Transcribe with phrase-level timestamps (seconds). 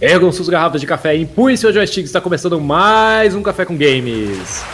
[0.00, 2.06] Ergam suas garrafas de café e empunhem seu joystick.
[2.06, 4.64] Está começando mais um Café com Games.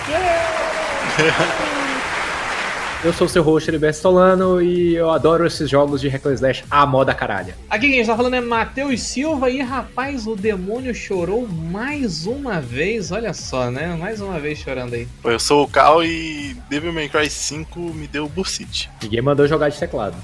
[3.04, 6.64] Eu sou o seu host, Heriberto Solano, e eu adoro esses jogos de Hack Slash
[6.70, 7.54] à moda caralho.
[7.68, 13.10] Aqui quem está falando é Matheus Silva e rapaz, o demônio chorou mais uma vez,
[13.10, 13.96] olha só, né?
[13.96, 15.09] Mais uma vez chorando aí.
[15.24, 18.88] Eu sou o Cal e Devil May Cry 5 me deu bursite.
[19.02, 20.16] Ninguém mandou jogar de teclado.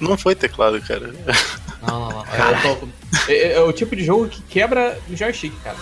[0.00, 1.14] Não foi teclado, cara.
[1.82, 2.24] Não, não, não.
[3.28, 5.76] É, é, é o tipo de jogo que quebra o joystick, cara.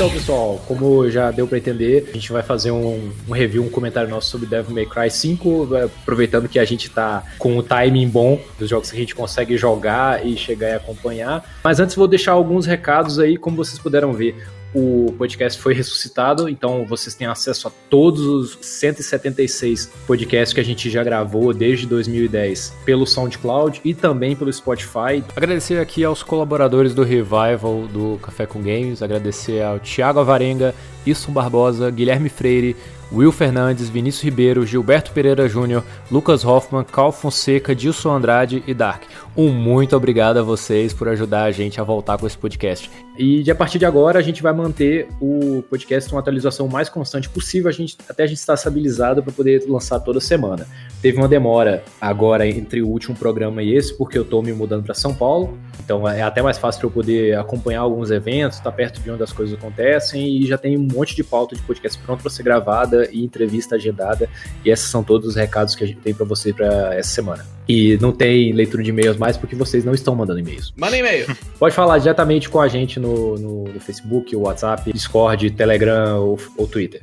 [0.00, 3.68] Então, pessoal, como já deu para entender, a gente vai fazer um, um, review, um
[3.68, 7.62] comentário nosso sobre Devil May Cry 5, é, aproveitando que a gente tá com o
[7.62, 11.44] timing bom dos jogos que a gente consegue jogar e chegar e acompanhar.
[11.62, 14.42] Mas antes vou deixar alguns recados aí, como vocês puderam ver
[14.74, 20.64] o podcast foi ressuscitado, então vocês têm acesso a todos os 176 podcasts que a
[20.64, 25.24] gente já gravou desde 2010 pelo SoundCloud e também pelo Spotify.
[25.34, 30.74] Agradecer aqui aos colaboradores do Revival do Café com Games, agradecer ao Thiago Avarenga,
[31.04, 32.76] Isson Barbosa, Guilherme Freire,
[33.12, 39.02] Will Fernandes, Vinícius Ribeiro, Gilberto Pereira Júnior, Lucas Hoffman, Cal Fonseca, Dilson Andrade e Dark.
[39.36, 42.88] Um muito obrigado a vocês por ajudar a gente a voltar com esse podcast.
[43.20, 46.88] E de a partir de agora a gente vai manter o podcast uma atualização mais
[46.88, 50.66] constante possível, a gente, até a gente estar estabilizado para poder lançar toda semana.
[51.02, 54.84] Teve uma demora agora entre o último programa e esse, porque eu estou me mudando
[54.84, 58.70] para São Paulo, então é até mais fácil para eu poder acompanhar alguns eventos, estar
[58.70, 61.60] tá perto de onde as coisas acontecem e já tem um monte de pauta de
[61.60, 64.30] podcast pronto para ser gravada e entrevista agendada.
[64.64, 67.44] E esses são todos os recados que a gente tem para você para essa semana.
[67.68, 70.72] E não tem leitura de e-mails mais porque vocês não estão mandando e-mails.
[70.76, 71.26] Manda e-mail.
[71.58, 76.66] Pode falar diretamente com a gente no, no, no Facebook, WhatsApp, Discord, Telegram ou, ou
[76.66, 77.00] Twitter.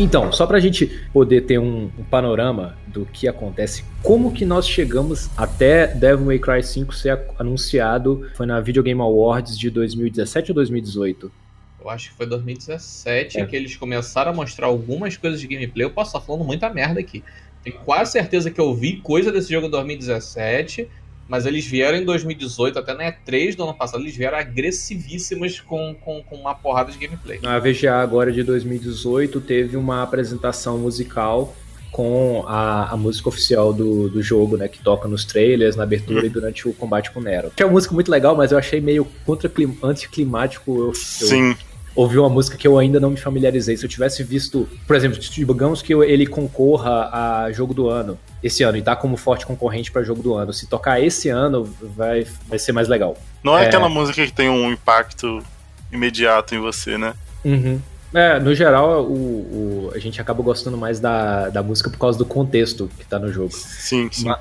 [0.00, 4.44] Então, só para a gente poder ter um, um, panorama do que acontece, como que
[4.44, 9.68] nós chegamos até Devil May Cry 5 ser anunciado, foi na Video Game Awards de
[9.68, 11.32] 2017 ou 2018?
[11.80, 13.46] Eu acho que foi 2017 é.
[13.46, 15.84] que eles começaram a mostrar algumas coisas de gameplay.
[15.84, 17.22] Eu posso estar falando muita merda aqui.
[17.62, 20.88] Tenho quase certeza que eu vi coisa desse jogo em 2017
[21.28, 25.94] mas eles vieram em 2018, até na E3 do ano passado, eles vieram agressivíssimos com,
[25.94, 27.38] com, com uma porrada de gameplay.
[27.44, 31.54] A VGA agora de 2018 teve uma apresentação musical
[31.90, 34.68] com a, a música oficial do, do jogo, né?
[34.68, 37.52] Que toca nos trailers, na abertura e durante o combate com o Nero.
[37.56, 39.50] É uma música muito legal, mas eu achei meio contra
[39.82, 40.78] anticlimático.
[40.78, 41.50] Eu, Sim.
[41.50, 43.76] Eu ouvir uma música que eu ainda não me familiarizei.
[43.76, 48.62] Se eu tivesse visto, por exemplo, digamos que ele concorra a jogo do ano esse
[48.62, 50.52] ano e tá como forte concorrente para jogo do ano.
[50.52, 51.64] Se tocar esse ano,
[51.96, 53.16] vai, vai ser mais legal.
[53.42, 55.42] Não é, é, aquela música que tem um impacto
[55.90, 57.14] imediato em você, né?
[57.44, 57.80] Uhum.
[58.14, 62.18] É, no geral, o, o, a gente acaba gostando mais da, da música por causa
[62.18, 63.52] do contexto que tá no jogo.
[63.52, 64.26] Sim, sim.
[64.26, 64.38] Mas,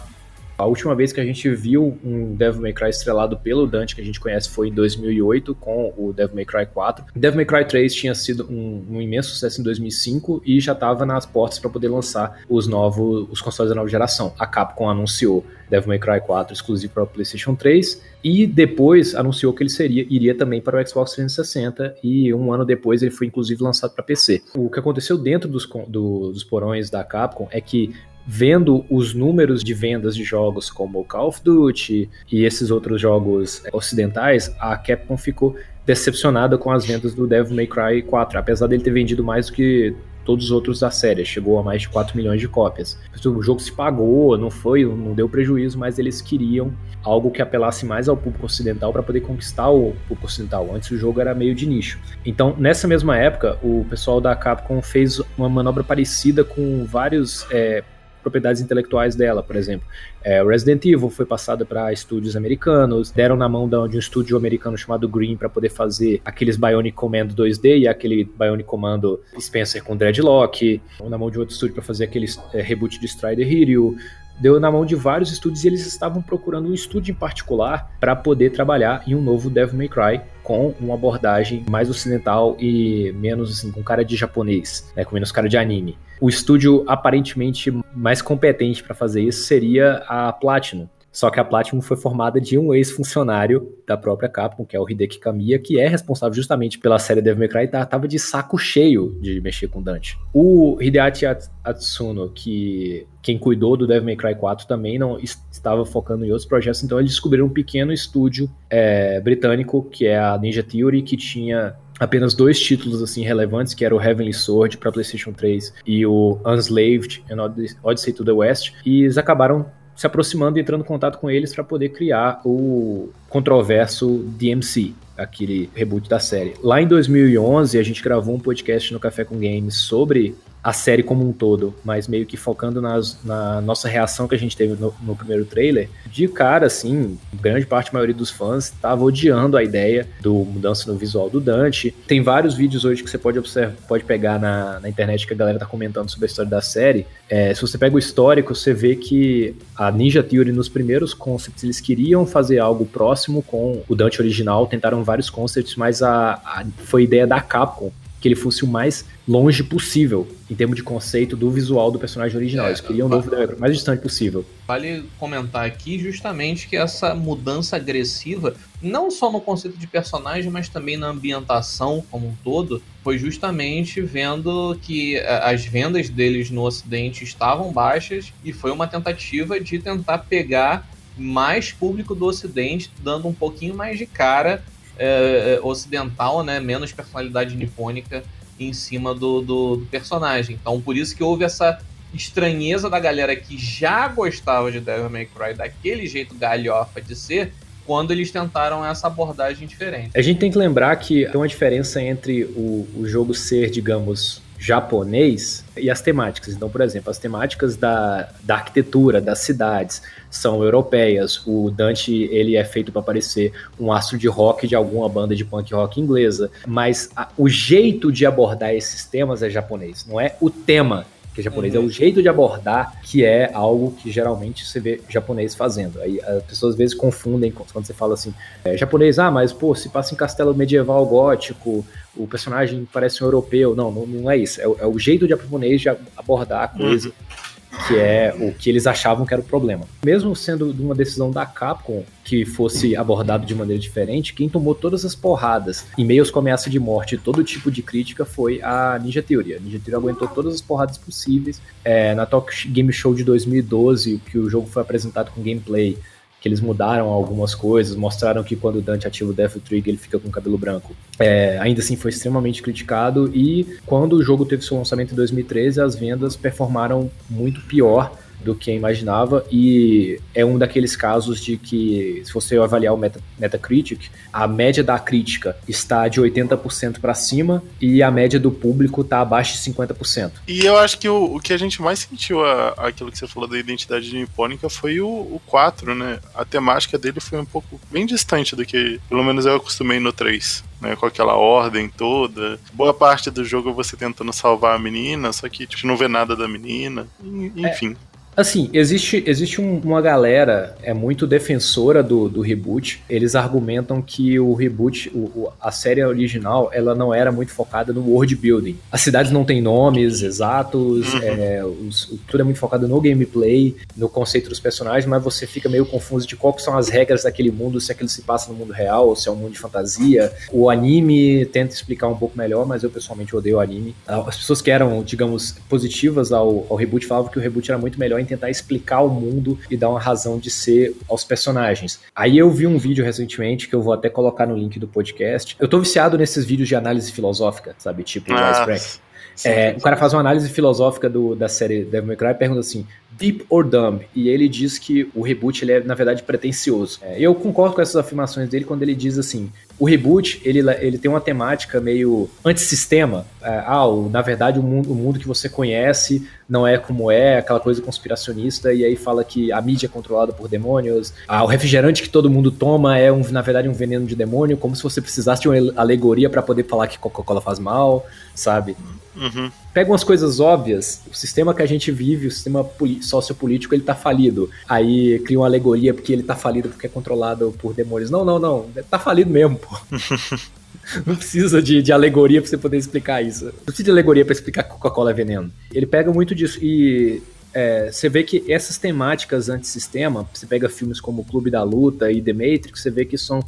[0.57, 4.01] a última vez que a gente viu um Devil May Cry estrelado pelo Dante, que
[4.01, 7.05] a gente conhece, foi em 2008, com o Devil May Cry 4.
[7.15, 11.05] Devil May Cry 3 tinha sido um, um imenso sucesso em 2005 e já estava
[11.05, 14.33] nas portas para poder lançar os novos os consoles da nova geração.
[14.39, 19.53] A Capcom anunciou Devil May Cry 4 exclusivo para o PlayStation 3 e depois anunciou
[19.53, 23.27] que ele seria iria também para o Xbox 360 e um ano depois ele foi
[23.27, 24.41] inclusive lançado para PC.
[24.55, 27.93] O que aconteceu dentro dos, do, dos porões da Capcom é que
[28.27, 33.63] vendo os números de vendas de jogos como Call of Duty e esses outros jogos
[33.71, 35.55] ocidentais, a Capcom ficou
[35.85, 39.53] decepcionada com as vendas do Devil May Cry 4, apesar dele ter vendido mais do
[39.53, 39.95] que
[40.25, 42.99] todos os outros da série, chegou a mais de 4 milhões de cópias.
[43.25, 47.85] O jogo se pagou, não foi, não deu prejuízo, mas eles queriam algo que apelasse
[47.85, 50.69] mais ao público ocidental para poder conquistar o público ocidental.
[50.75, 51.97] Antes o jogo era meio de nicho.
[52.25, 57.81] Então, nessa mesma época, o pessoal da Capcom fez uma manobra parecida com vários é,
[58.27, 59.87] propriedades intelectuais dela, por exemplo.
[60.21, 64.77] É, Resident Evil foi passado para estúdios americanos, deram na mão de um estúdio americano
[64.77, 69.95] chamado Green para poder fazer aqueles Bionic Commando 2D e aquele Bionic Commando Spencer com
[69.95, 73.95] Dreadlock, na mão de outro estúdio para fazer aquele é, reboot de Strider Hero,
[74.39, 78.15] deu na mão de vários estúdios e eles estavam procurando um estúdio em particular para
[78.15, 83.51] poder trabalhar em um novo Devil May Cry com uma abordagem mais ocidental e menos
[83.51, 85.97] assim, com cara de japonês, né, com menos cara de anime.
[86.21, 90.87] O estúdio aparentemente mais competente para fazer isso seria a Platinum.
[91.17, 94.87] Só que a Platinum foi formada de um ex-funcionário da própria Capcom, que é o
[94.87, 98.55] Hideki Kamiya, que é responsável justamente pela série Devil May Cry e tava de saco
[98.55, 100.15] cheio de mexer com Dante.
[100.31, 101.25] O Hideaki
[101.63, 106.45] Atsuno, que quem cuidou do Devil May Cry 4 também não estava focando em outros
[106.47, 111.17] projetos, então eles descobriram um pequeno estúdio é, britânico, que é a Ninja Theory, que
[111.17, 116.05] tinha apenas dois títulos assim relevantes, que era o Heavenly Sword para PlayStation 3 e
[116.05, 117.41] o Unslaved and
[117.81, 119.65] Odyssey to the West, e eles acabaram
[119.97, 125.69] se aproximando e entrando em contato com eles para poder criar o controverso DMC, aquele
[125.73, 126.53] reboot da série.
[126.61, 131.03] Lá em 2011, a gente gravou um podcast no Café com Games sobre a série
[131.03, 134.73] como um todo, mas meio que focando nas, na nossa reação que a gente teve
[134.79, 139.63] no, no, primeiro trailer, de cara, assim, grande parte, maioria dos fãs estava odiando a
[139.63, 141.95] ideia do mudança no visual do Dante.
[142.05, 145.37] Tem vários vídeos hoje que você pode observar, pode pegar na, na internet que a
[145.37, 147.05] galera tá comentando sobre a história da série.
[147.29, 151.63] É, se você pega o histórico, você vê que a Ninja Theory, nos primeiros concepts,
[151.63, 156.65] eles queriam fazer algo próximo com o Dante original, tentaram vários concepts, mas a, a
[156.77, 161.35] foi ideia da Capcom que ele fosse o mais longe possível em termos de conceito
[161.35, 162.65] do visual do personagem original.
[162.65, 164.45] É, Eles queriam o novo o mais distante possível.
[164.67, 170.69] Vale comentar aqui justamente que essa mudança agressiva, não só no conceito de personagem, mas
[170.69, 177.23] também na ambientação como um todo, foi justamente vendo que as vendas deles no Ocidente
[177.23, 183.33] estavam baixas e foi uma tentativa de tentar pegar mais público do Ocidente, dando um
[183.33, 184.63] pouquinho mais de cara
[184.97, 186.59] é, é, ocidental, né?
[186.59, 188.23] Menos personalidade nipônica
[188.59, 190.57] em cima do, do, do, personagem.
[190.59, 191.79] Então, por isso que houve essa
[192.13, 197.53] estranheza da galera que já gostava de Devil May Cry daquele jeito galhofa de ser,
[197.85, 200.11] quando eles tentaram essa abordagem diferente.
[200.15, 204.41] A gente tem que lembrar que tem uma diferença entre o, o jogo ser, digamos,
[204.57, 206.53] japonês e as temáticas.
[206.53, 211.41] Então, por exemplo, as temáticas da, da arquitetura, das cidades, são europeias.
[211.45, 215.45] O Dante, ele é feito para parecer um astro de rock de alguma banda de
[215.45, 220.35] punk rock inglesa, mas a, o jeito de abordar esses temas é japonês, não é
[220.41, 221.05] o tema
[221.37, 221.83] que é japonês, uhum.
[221.83, 226.01] é o jeito de abordar que é algo que geralmente você vê japonês fazendo.
[226.01, 228.33] Aí as pessoas às vezes confundem quando você fala assim,
[228.65, 231.85] é, japonês, ah, mas pô, se passa em castelo medieval gótico,
[232.15, 233.75] o personagem parece um europeu.
[233.75, 234.59] Não, não, não é isso.
[234.59, 237.09] É, é o jeito de japonês de abordar a coisa.
[237.09, 237.46] Uhum
[237.87, 239.85] que é o que eles achavam que era o problema.
[240.03, 245.05] Mesmo sendo uma decisão da Capcom que fosse abordado de maneira diferente, quem tomou todas
[245.05, 248.99] as porradas em meios com ameaça de morte e todo tipo de crítica foi a
[249.01, 249.55] Ninja Theory.
[249.55, 251.61] A Ninja Theory aguentou todas as porradas possíveis.
[251.83, 255.97] É, na Talk Game Show de 2012, que o jogo foi apresentado com gameplay,
[256.39, 259.97] que eles mudaram algumas coisas, mostraram que quando o Dante ativa o Death Trigger ele
[259.97, 260.95] fica com o cabelo branco.
[261.19, 265.81] É, ainda assim foi extremamente criticado e quando o jogo teve seu lançamento em 2013
[265.81, 272.21] as vendas performaram muito pior do que imaginava e é um daqueles casos de que
[272.25, 277.63] se você avaliar o Meta, Metacritic, a média da crítica está de 80% para cima
[277.81, 280.31] e a média do público está abaixo de 50%.
[280.47, 283.27] E eu acho que o, o que a gente mais sentiu a, aquilo que você
[283.27, 286.19] falou da identidade nipônica foi o, o 4, né?
[286.33, 290.13] A temática dele foi um pouco bem distante do que pelo menos eu acostumei no
[290.13, 290.65] 3.
[290.79, 292.59] Né, com aquela ordem toda.
[292.71, 296.35] Boa parte do jogo você tentando salvar a menina, só que tipo, não vê nada
[296.35, 297.07] da menina.
[297.19, 297.93] É, enfim.
[297.93, 298.06] É,
[298.37, 303.01] Assim, existe, existe um, uma galera é muito defensora do, do reboot.
[303.09, 308.01] Eles argumentam que o reboot, o, a série original, ela não era muito focada no
[308.01, 308.77] world building.
[308.91, 311.19] As cidades não têm nomes exatos, uhum.
[311.23, 315.67] é, os, tudo é muito focado no gameplay, no conceito dos personagens, mas você fica
[315.67, 318.71] meio confuso de quais são as regras daquele mundo, se aquilo se passa no mundo
[318.71, 320.31] real ou se é um mundo de fantasia.
[320.51, 323.95] O anime tenta explicar um pouco melhor, mas eu pessoalmente odeio o anime.
[324.05, 327.99] As pessoas que eram, digamos, positivas ao, ao reboot falavam que o reboot era muito
[327.99, 331.99] melhor tentar explicar o mundo e dar uma razão de ser aos personagens.
[332.15, 335.55] Aí eu vi um vídeo recentemente que eu vou até colocar no link do podcast.
[335.59, 338.03] Eu tô viciado nesses vídeos de análise filosófica, sabe?
[338.03, 338.99] Tipo o ah, Ice
[339.45, 342.59] é, o cara faz uma análise filosófica do, da série Devil May Cry e pergunta
[342.61, 344.05] assim: Deep or Dumb?
[344.15, 346.99] E ele diz que o reboot ele é, na verdade, pretencioso.
[347.01, 350.97] É, eu concordo com essas afirmações dele quando ele diz assim: o reboot ele, ele
[350.97, 353.25] tem uma temática meio antissistema.
[353.41, 357.11] É, ah, o, na verdade, o mundo, o mundo que você conhece não é como
[357.11, 361.13] é, aquela coisa conspiracionista, e aí fala que a mídia é controlada por demônios.
[361.27, 364.57] Ah, o refrigerante que todo mundo toma é, um, na verdade, um veneno de demônio,
[364.57, 368.75] como se você precisasse de uma alegoria para poder falar que Coca-Cola faz mal, sabe?
[369.17, 369.51] Uhum.
[369.73, 372.67] Pega umas coisas óbvias, o sistema que a gente vive, o sistema
[373.01, 374.49] sociopolítico, ele tá falido.
[374.67, 378.11] Aí cria uma alegoria porque ele tá falido porque é controlado por demônios.
[378.11, 379.77] Não, não, não, tá falido mesmo, pô.
[381.05, 383.45] Não precisa de, de alegoria pra você poder explicar isso.
[383.45, 385.51] Não precisa de alegoria para explicar que Coca-Cola é veneno.
[385.73, 386.59] Ele pega muito disso.
[386.61, 387.21] E
[387.53, 392.21] é, você vê que essas temáticas antissistema, você pega filmes como Clube da Luta e
[392.21, 393.43] The Matrix, você vê que são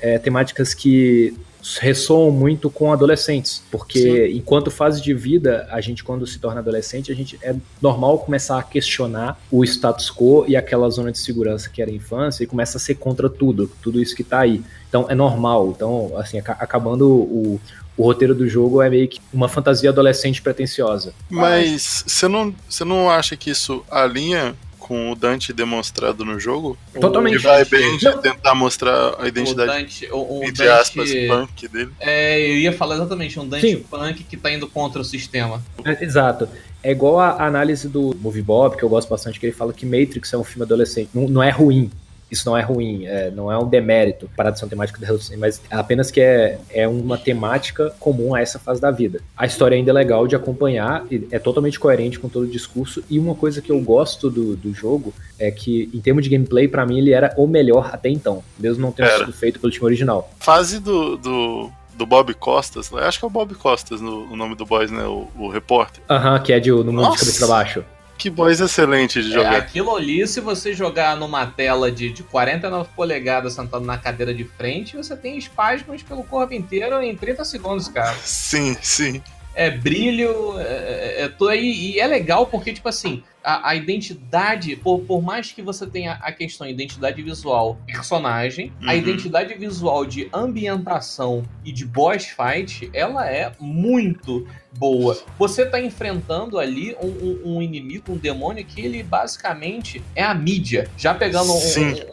[0.00, 1.34] é, temáticas que
[1.80, 4.36] ressoam muito com adolescentes, porque Sim.
[4.38, 8.58] enquanto fase de vida, a gente quando se torna adolescente, a gente é normal começar
[8.58, 12.46] a questionar o status quo e aquela zona de segurança que era a infância e
[12.46, 14.62] começa a ser contra tudo, tudo isso que tá aí.
[14.88, 15.72] Então é normal.
[15.74, 17.60] Então, assim, acabando o,
[17.96, 21.12] o roteiro do jogo é meio que uma fantasia adolescente pretensiosa.
[21.28, 24.54] Mas você não, você não acha que isso alinha
[24.90, 26.76] com o Dante demonstrado no jogo.
[27.00, 27.34] Totalmente.
[27.34, 31.10] Ele vai bem de tentar mostrar a identidade, o Dante, o, o entre Dante, aspas,
[31.28, 31.92] punk dele.
[32.00, 33.84] É, eu ia falar exatamente, um Dante Sim.
[33.88, 35.62] punk que tá indo contra o sistema.
[35.84, 36.48] É, exato.
[36.82, 39.86] É igual a análise do Movie Bob, que eu gosto bastante, que ele fala que
[39.86, 41.10] Matrix é um filme adolescente.
[41.14, 41.88] Não, não é ruim,
[42.30, 45.60] isso não é ruim, é, não é um demérito para a adição temática da mas
[45.70, 49.20] apenas que é, é uma temática comum a essa fase da vida.
[49.36, 53.18] A história ainda é legal de acompanhar, é totalmente coerente com todo o discurso, e
[53.18, 56.86] uma coisa que eu gosto do, do jogo é que, em termos de gameplay, para
[56.86, 59.18] mim ele era o melhor até então, mesmo não tendo era.
[59.18, 60.30] sido feito pelo time original.
[60.38, 61.70] Fase do, do
[62.00, 65.04] do Bob Costas, acho que é o Bob Costas no, o nome do boys, né?
[65.04, 66.02] O, o repórter.
[66.08, 67.12] Aham, que é de, no mundo Nossa.
[67.12, 67.84] de cabeça pra baixo.
[68.20, 69.54] Que boys excelente de é, jogar.
[69.54, 74.34] É, aquilo ali, se você jogar numa tela de, de 49 polegadas sentado na cadeira
[74.34, 78.14] de frente, você tem espasmos pelo corpo inteiro em 30 segundos, cara.
[78.22, 79.22] Sim, sim.
[79.54, 81.94] É brilho, é, é, é tudo aí.
[81.94, 86.12] E é legal porque, tipo assim, a, a, identidade, por, por mais que você tenha
[86.14, 88.88] a questão identidade visual personagem, uhum.
[88.88, 95.18] a identidade visual de ambientação e de boss fight, ela é muito boa.
[95.38, 100.34] Você tá enfrentando ali um, um, um inimigo, um demônio que ele basicamente é a
[100.34, 100.88] mídia.
[100.96, 101.60] Já pegando um,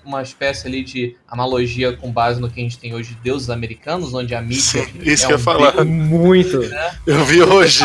[0.06, 3.50] uma espécie ali de analogia com base no que a gente tem hoje de deuses
[3.50, 5.86] americanos, onde a mídia Sim, isso é que eu ia falar.
[5.86, 6.60] Muito.
[6.60, 6.98] Né?
[7.06, 7.84] Eu vi hoje.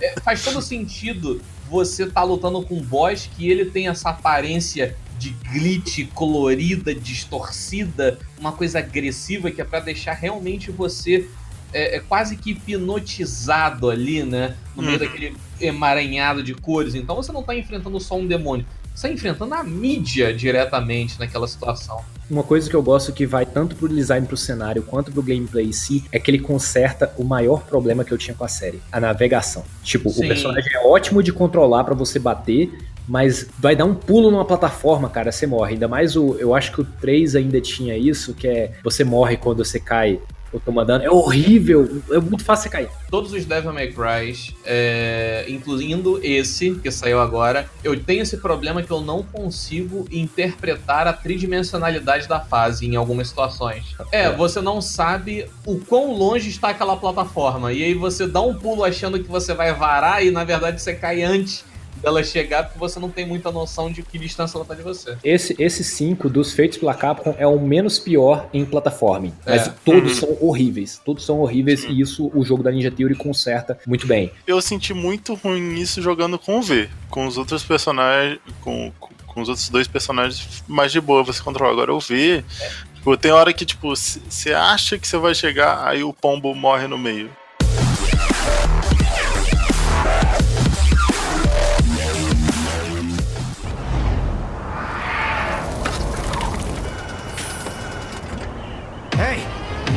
[0.00, 4.96] É, faz todo sentido você tá lutando com um boss que ele tem essa aparência
[5.18, 11.28] de glitch colorida, distorcida, uma coisa agressiva que é para deixar realmente você
[11.72, 14.56] é, é, quase que hipnotizado ali, né?
[14.74, 15.04] No meio uhum.
[15.04, 16.94] daquele emaranhado de cores.
[16.94, 21.46] Então você não tá enfrentando só um demônio, você tá enfrentando a mídia diretamente naquela
[21.46, 22.02] situação.
[22.30, 25.66] Uma coisa que eu gosto que vai tanto pro design pro cenário quanto pro gameplay
[25.66, 28.82] em si é que ele conserta o maior problema que eu tinha com a série,
[28.92, 29.64] a navegação.
[29.82, 30.24] Tipo, Sim.
[30.24, 32.70] o personagem é ótimo de controlar para você bater,
[33.08, 35.72] mas vai dar um pulo numa plataforma, cara, você morre.
[35.72, 36.36] Ainda mais o.
[36.38, 40.20] Eu acho que o 3 ainda tinha isso, que é você morre quando você cai
[40.52, 41.04] eu tô mandando.
[41.04, 42.88] É horrível, é muito fácil você cair.
[43.10, 48.82] Todos os Devil May Cry, é, incluindo esse que saiu agora, eu tenho esse problema
[48.82, 53.94] que eu não consigo interpretar a tridimensionalidade da fase em algumas situações.
[54.12, 57.72] É, você não sabe o quão longe está aquela plataforma.
[57.72, 60.94] E aí você dá um pulo achando que você vai varar e na verdade você
[60.94, 61.64] cai antes
[61.98, 65.16] dela chegar, porque você não tem muita noção de que distância ela tá de você.
[65.22, 69.32] Esse, esse 5 dos feitos pela Capcom é o menos pior em plataforma.
[69.46, 69.74] Mas é.
[69.84, 70.36] todos uhum.
[70.36, 71.00] são horríveis.
[71.04, 74.30] Todos são horríveis e isso o jogo da Ninja Theory conserta muito bem.
[74.46, 76.88] Eu senti muito ruim isso jogando com o V.
[77.10, 78.38] Com os outros personagens.
[78.60, 78.92] Com,
[79.26, 81.72] com os outros dois personagens mais de boa você controla.
[81.72, 82.44] Agora o V.
[82.60, 82.88] É.
[82.98, 86.86] Tipo, tem hora que, tipo, você acha que você vai chegar, aí o pombo morre
[86.86, 87.30] no meio.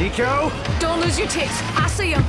[0.02, 0.24] Nico?
[0.80, 1.62] Don't lose your tits.
[1.78, 2.24] I see him.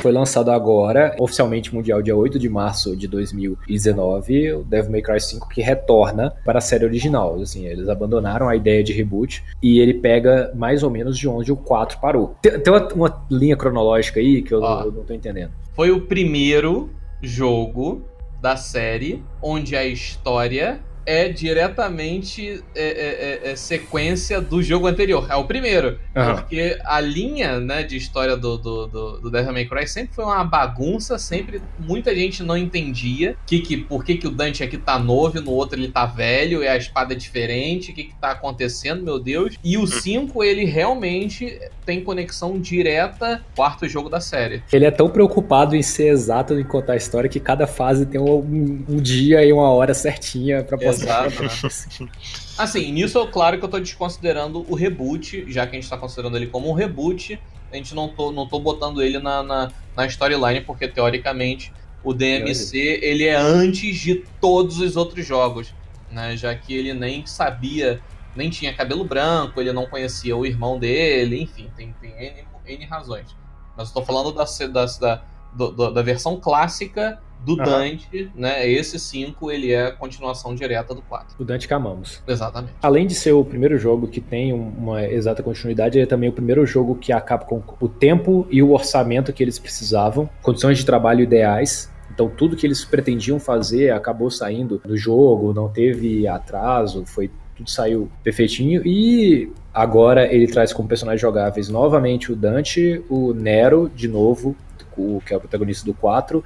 [0.00, 5.20] Foi lançado agora, oficialmente mundial, dia 8 de março de 2019, o Devil May Cry
[5.20, 7.34] 5 que retorna para a série original.
[7.40, 11.50] Assim, eles abandonaram a ideia de reboot e ele pega mais ou menos de onde
[11.50, 12.36] o 4 parou.
[12.40, 15.50] Tem, tem uma, uma, linha cronológica aí que eu, eu não tô entendendo.
[15.74, 16.90] Foi o primeiro
[17.20, 18.02] jogo
[18.40, 25.26] da série onde a história é diretamente é, é, é, é, sequência do jogo anterior.
[25.30, 25.98] É o primeiro.
[26.14, 26.36] Uhum.
[26.36, 30.24] Porque a linha né, de história do, do, do, do, Devil May Cry sempre foi
[30.24, 34.78] uma bagunça, sempre muita gente não entendia que, que, por que, que o Dante aqui
[34.78, 38.04] tá novo e no outro ele tá velho, e a espada é diferente, o que,
[38.04, 39.56] que tá acontecendo, meu Deus.
[39.62, 40.42] E o 5, hum.
[40.42, 44.62] ele realmente tem conexão direta com o quarto jogo da série.
[44.72, 48.20] Ele é tão preocupado em ser exato em contar a história que cada fase tem
[48.20, 52.08] um, um dia e uma hora certinha pra Exato, né?
[52.58, 55.96] Assim, nisso é claro que eu tô desconsiderando o reboot, já que a gente tá
[55.96, 57.40] considerando ele como um reboot,
[57.72, 61.72] a gente não tô, não tô botando ele na, na, na storyline, porque teoricamente
[62.04, 65.74] o DMC ele é antes de todos os outros jogos,
[66.10, 66.36] né?
[66.36, 68.00] Já que ele nem sabia,
[68.36, 72.84] nem tinha cabelo branco, ele não conhecia o irmão dele, enfim, tem, tem N, N
[72.86, 73.34] razões.
[73.76, 77.64] Mas eu tô falando da, da, da, da, da versão clássica do uhum.
[77.64, 78.68] Dante, né?
[78.68, 81.36] Esse 5 ele é a continuação direta do 4.
[81.38, 82.22] O Dante que amamos.
[82.26, 82.72] Exatamente.
[82.82, 86.32] Além de ser o primeiro jogo que tem uma exata continuidade, ele é também o
[86.32, 90.86] primeiro jogo que acaba com o tempo e o orçamento que eles precisavam, condições de
[90.86, 91.90] trabalho ideais.
[92.14, 97.70] Então tudo que eles pretendiam fazer acabou saindo do jogo, não teve atraso, foi tudo
[97.70, 104.08] saiu perfeitinho e agora ele traz como personagens jogáveis novamente o Dante, o Nero de
[104.08, 104.56] novo,
[104.96, 106.44] o que é o protagonista do 4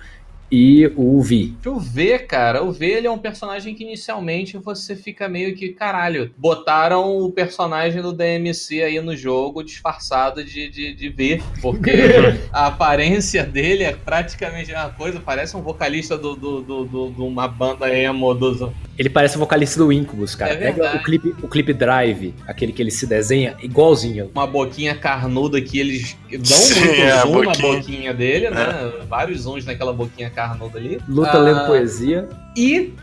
[0.50, 1.52] e o V.
[1.64, 5.70] O V, cara, o V ele é um personagem que inicialmente você fica meio que,
[5.70, 11.92] caralho, botaram o personagem do DMC aí no jogo disfarçado de, de, de V, porque
[12.52, 17.10] a aparência dele é praticamente uma coisa, parece um vocalista de do, do, do, do,
[17.10, 18.60] do, uma banda emo dos
[18.98, 20.54] ele parece o vocalista do Incubus, cara.
[20.54, 24.30] É Pega o clipe, o clipe Drive, aquele que ele se desenha, igualzinho.
[24.34, 27.44] Uma boquinha carnuda que eles dão Sim, muito é, zoom boquinha.
[27.44, 28.92] na boquinha dele, né?
[29.00, 29.04] É.
[29.04, 30.98] Vários zooms naquela boquinha carnuda ali.
[31.06, 32.28] Luta ah, lendo poesia.
[32.56, 32.94] E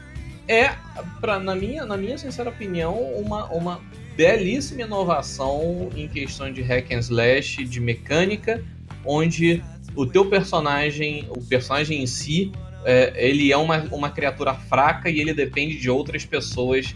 [0.47, 0.73] é,
[1.21, 3.79] pra, na, minha, na minha sincera opinião, uma, uma
[4.15, 8.63] belíssima inovação em questão de hack and slash, de mecânica,
[9.05, 9.63] onde
[9.95, 12.51] o teu personagem, o personagem em si,
[12.85, 16.95] é, ele é uma, uma criatura fraca e ele depende de outras pessoas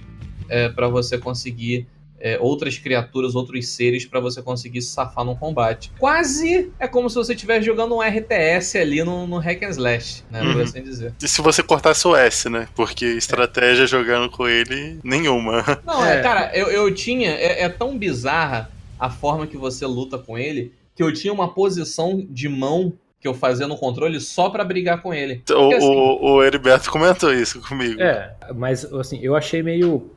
[0.50, 1.88] é, para você conseguir.
[2.20, 5.92] É, outras criaturas, outros seres para você conseguir se safar no combate.
[6.00, 10.24] Quase é como se você estivesse jogando um RTS ali no, no Hack and Slash,
[10.32, 10.42] né?
[10.42, 10.54] Uhum.
[10.54, 11.14] Por assim dizer.
[11.22, 12.68] E se você cortasse o S, né?
[12.74, 15.64] Porque estratégia jogando com ele, nenhuma.
[15.86, 17.30] Não, é, cara, eu, eu tinha.
[17.30, 21.54] É, é tão bizarra a forma que você luta com ele que eu tinha uma
[21.54, 25.38] posição de mão que eu fazia no controle só para brigar com ele.
[25.38, 28.02] Porque, o, assim, o, o Heriberto comentou isso comigo.
[28.02, 30.12] É, mas assim, eu achei meio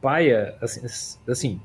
[0.00, 0.80] paia, assim,
[1.28, 1.60] assim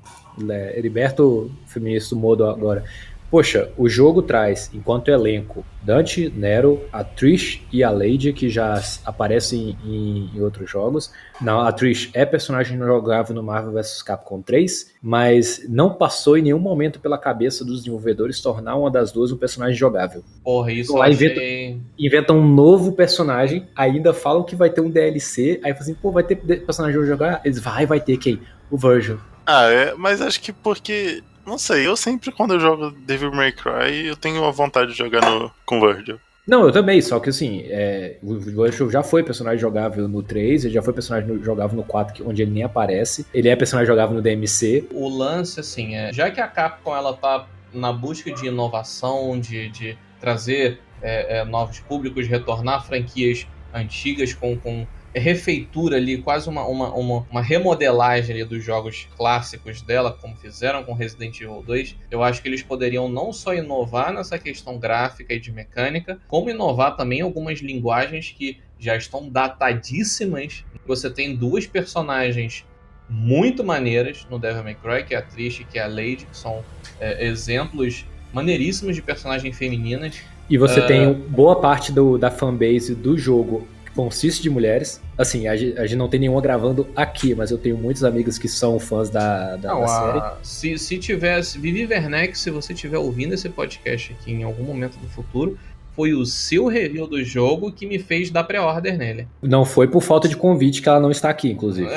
[0.75, 2.83] Heriberto feminista modo agora.
[3.32, 8.84] Poxa, o jogo traz, enquanto elenco, Dante, Nero, a Trish e a Lady, que já
[9.06, 11.14] aparecem em, em, outros jogos.
[11.40, 16.42] Não, a Trish é personagem jogável no Marvel vs Capcom 3, mas não passou em
[16.42, 20.22] nenhum momento pela cabeça dos desenvolvedores tornar uma das duas um personagem jogável.
[20.44, 21.80] Porra, isso então, lá achei...
[21.98, 26.12] inventam, um novo personagem, ainda falam que vai ter um DLC, aí falam assim, pô,
[26.12, 27.39] vai ter personagem jogar?
[27.46, 28.41] Eles, vai, vai ter quem?
[28.70, 29.20] O Virgil.
[29.46, 33.51] Ah, é, mas acho que porque não sei, eu sempre quando eu jogo Devil May
[33.51, 36.19] Cry, eu tenho a vontade de jogar no, com Virgil.
[36.47, 40.65] Não, eu também, só que assim, é, o Virgil já foi personagem jogável no 3,
[40.65, 43.25] ele já foi personagem jogável no 4, onde ele nem aparece.
[43.34, 44.88] Ele é personagem jogável no DMC.
[44.91, 49.69] O lance, assim, é, já que a Capcom ela tá na busca de inovação, de,
[49.69, 54.86] de trazer é, é, novos públicos, retornar franquias antigas com, com
[55.19, 60.84] refeitura ali, quase uma, uma, uma, uma, remodelagem ali dos jogos clássicos dela, como fizeram
[60.84, 65.34] com Resident Evil 2, eu acho que eles poderiam não só inovar nessa questão gráfica
[65.34, 70.63] e de mecânica, como inovar também algumas linguagens que já estão datadíssimas.
[70.88, 72.65] Você tem duas personagens
[73.10, 76.26] muito maneiras no Devil May Cry, que é a Trish e que é a Lady,
[76.26, 76.63] que são
[77.00, 80.21] é, exemplos maneiríssimos de personagens femininas.
[80.50, 80.88] E você uh...
[80.88, 85.01] tem boa parte do, da fanbase do jogo consiste de mulheres.
[85.17, 88.38] Assim, a gente, a gente, não tem nenhuma gravando aqui, mas eu tenho muitos amigos
[88.38, 90.19] que são fãs da, da, não, da série.
[90.19, 91.60] A, se, se tivesse.
[91.60, 95.58] Vivi Werneck, se você estiver ouvindo esse podcast aqui em algum momento do futuro,
[95.93, 99.27] foi o seu review do jogo que me fez dar pré-order nele.
[99.41, 101.89] Não foi por falta de convite que ela não está aqui, inclusive.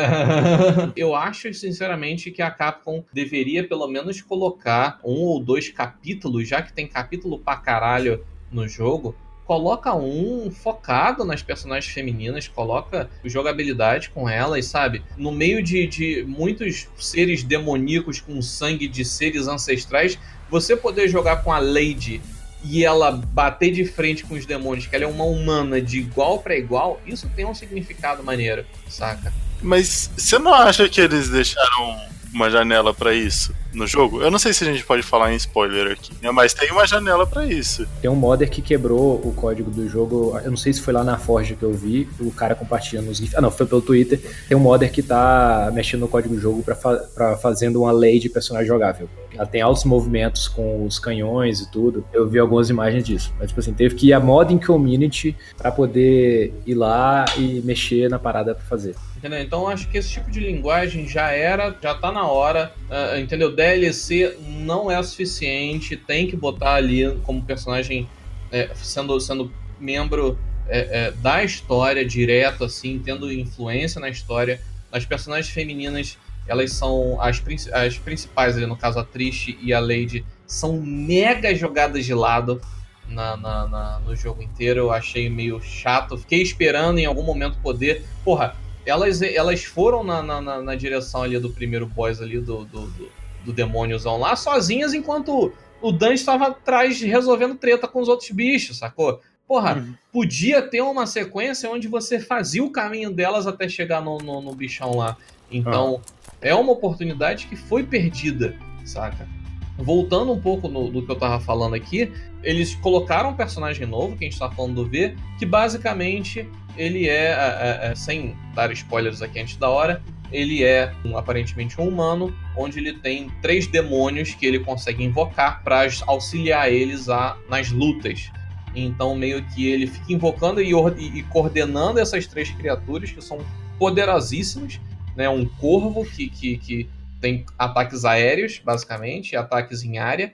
[0.96, 6.60] eu acho, sinceramente, que a Capcom deveria pelo menos colocar um ou dois capítulos, já
[6.60, 9.14] que tem capítulo pra caralho no jogo,
[9.46, 15.02] coloca um focado nas personagens femininas, coloca jogabilidade com elas, sabe?
[15.16, 20.18] No meio de, de muitos seres demoníacos com sangue de seres ancestrais,
[20.50, 22.22] você poder jogar com a Lady
[22.64, 26.38] e ela bater de frente com os demônios, que ela é uma humana de igual
[26.38, 29.32] para igual, isso tem um significado maneiro, saca?
[29.60, 34.20] Mas você não acha que eles deixaram uma janela para isso no jogo.
[34.20, 36.30] Eu não sei se a gente pode falar em spoiler aqui, né?
[36.30, 37.86] mas tem uma janela para isso.
[38.00, 40.38] Tem um modder que quebrou o código do jogo.
[40.44, 43.18] Eu não sei se foi lá na Forge que eu vi, o cara compartilhando os
[43.18, 43.34] GIFs.
[43.34, 44.20] Ah, não, foi pelo Twitter.
[44.48, 48.18] Tem um modder que tá mexendo no código do jogo para fa fazendo uma lei
[48.18, 49.08] de personagem jogável.
[49.32, 52.04] Ela tem altos movimentos com os canhões e tudo.
[52.12, 53.32] Eu vi algumas imagens disso.
[53.38, 58.08] Mas, tipo assim, teve que ir a modding community para poder ir lá e mexer
[58.08, 58.94] na parada para fazer.
[59.24, 59.40] Entendeu?
[59.40, 63.50] Então acho que esse tipo de linguagem já era, já tá na hora, uh, entendeu?
[63.50, 68.06] DLC não é suficiente, tem que botar ali como personagem
[68.52, 74.60] é, sendo, sendo membro é, é, da história direto, assim, tendo influência na história.
[74.92, 79.80] As personagens femininas, elas são as, as principais ali, no caso a Trish e a
[79.80, 82.60] Lady, são mega jogadas de lado
[83.08, 84.80] na, na, na, no jogo inteiro.
[84.80, 86.18] Eu achei meio chato.
[86.18, 88.04] Fiquei esperando em algum momento poder.
[88.22, 88.54] Porra,
[88.86, 93.08] elas, elas foram na, na, na direção ali do primeiro boss ali, do, do, do,
[93.44, 98.78] do demôniozão lá, sozinhas, enquanto o Dan estava atrás resolvendo treta com os outros bichos,
[98.78, 99.20] sacou?
[99.46, 99.94] Porra, uhum.
[100.10, 104.54] podia ter uma sequência onde você fazia o caminho delas até chegar no, no, no
[104.54, 105.16] bichão lá.
[105.50, 106.32] Então, ah.
[106.40, 109.28] é uma oportunidade que foi perdida, saca?
[109.76, 112.10] Voltando um pouco no, do que eu tava falando aqui,
[112.42, 117.08] eles colocaram um personagem novo, que a gente tá falando do V, que basicamente ele
[117.08, 121.88] é, é, é, sem dar spoilers aqui antes da hora, ele é um, aparentemente um
[121.88, 127.70] humano, onde ele tem três demônios que ele consegue invocar para auxiliar eles a, nas
[127.70, 128.30] lutas.
[128.74, 133.38] Então, meio que ele fica invocando e, e, coordenando essas três criaturas que são
[133.78, 134.80] poderosíssimas.
[135.14, 135.28] Né?
[135.28, 140.32] Um corvo que, que, que tem ataques aéreos, basicamente, ataques em área.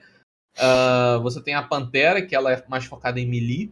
[0.57, 3.71] Uh, você tem a Pantera, que ela é mais focada em melee.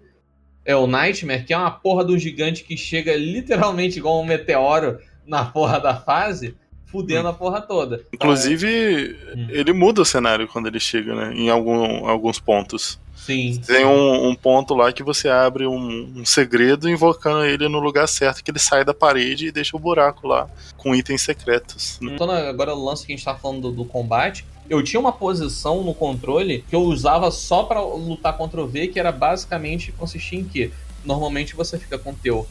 [0.66, 4.26] É o Nightmare, que é uma porra de um gigante que chega literalmente igual um
[4.26, 7.32] meteoro na porra da fase, fudendo hum.
[7.32, 8.04] a porra toda.
[8.14, 9.48] Inclusive, hum.
[9.50, 11.34] ele muda o cenário quando ele chega, né?
[11.34, 13.00] Em algum, alguns pontos.
[13.16, 13.60] Sim.
[13.66, 18.08] Tem um, um, ponto lá que você abre um, um, segredo invocando ele no lugar
[18.08, 22.00] certo, que ele sai da parede e deixa o buraco lá com itens secretos.
[22.02, 22.14] Né?
[22.16, 24.46] Então, agora o lance que a gente tá falando do, do, combate.
[24.70, 28.88] Eu tinha uma posição no controle que eu usava só para lutar contra o V,
[28.88, 30.72] que era basicamente consistir em que
[31.04, 32.48] normalmente você fica com o teu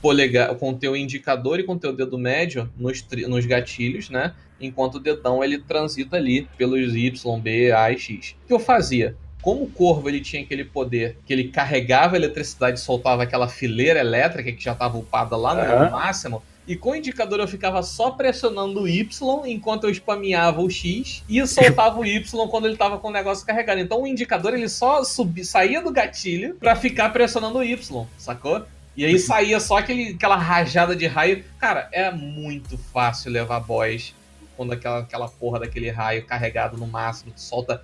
[0.00, 4.32] polegar, com teu indicador e com o teu dedo médio nos, nos gatilhos, né?
[4.60, 8.36] Enquanto o dedão ele transita ali pelos Y, B, A e X.
[8.44, 9.16] O que eu fazia?
[9.42, 13.48] Como o corvo ele tinha aquele poder que ele carregava a eletricidade e soltava aquela
[13.48, 15.90] fileira elétrica que já estava upada lá no uhum.
[15.90, 19.08] máximo, e com o indicador eu ficava só pressionando o Y
[19.46, 23.46] enquanto eu spameava o X e soltava o Y quando ele tava com o negócio
[23.46, 23.80] carregado.
[23.80, 28.64] Então o indicador ele só subia, saía do gatilho para ficar pressionando o Y, sacou?
[28.96, 31.44] E aí saía só aquele, aquela rajada de raio.
[31.58, 34.14] Cara, é muito fácil levar boss
[34.56, 37.82] quando aquela, aquela porra daquele raio carregado no máximo, solta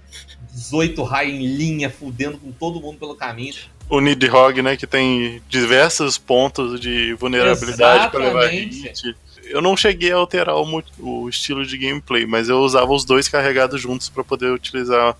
[0.50, 3.54] 18 raios em linha, fudendo com todo mundo pelo caminho.
[3.92, 9.14] O Nidhogg, né, que tem diversos pontos de vulnerabilidade para levar hit.
[9.44, 13.28] Eu não cheguei a alterar o, o, estilo de gameplay, mas eu usava os dois
[13.28, 15.14] carregados juntos para poder utilizar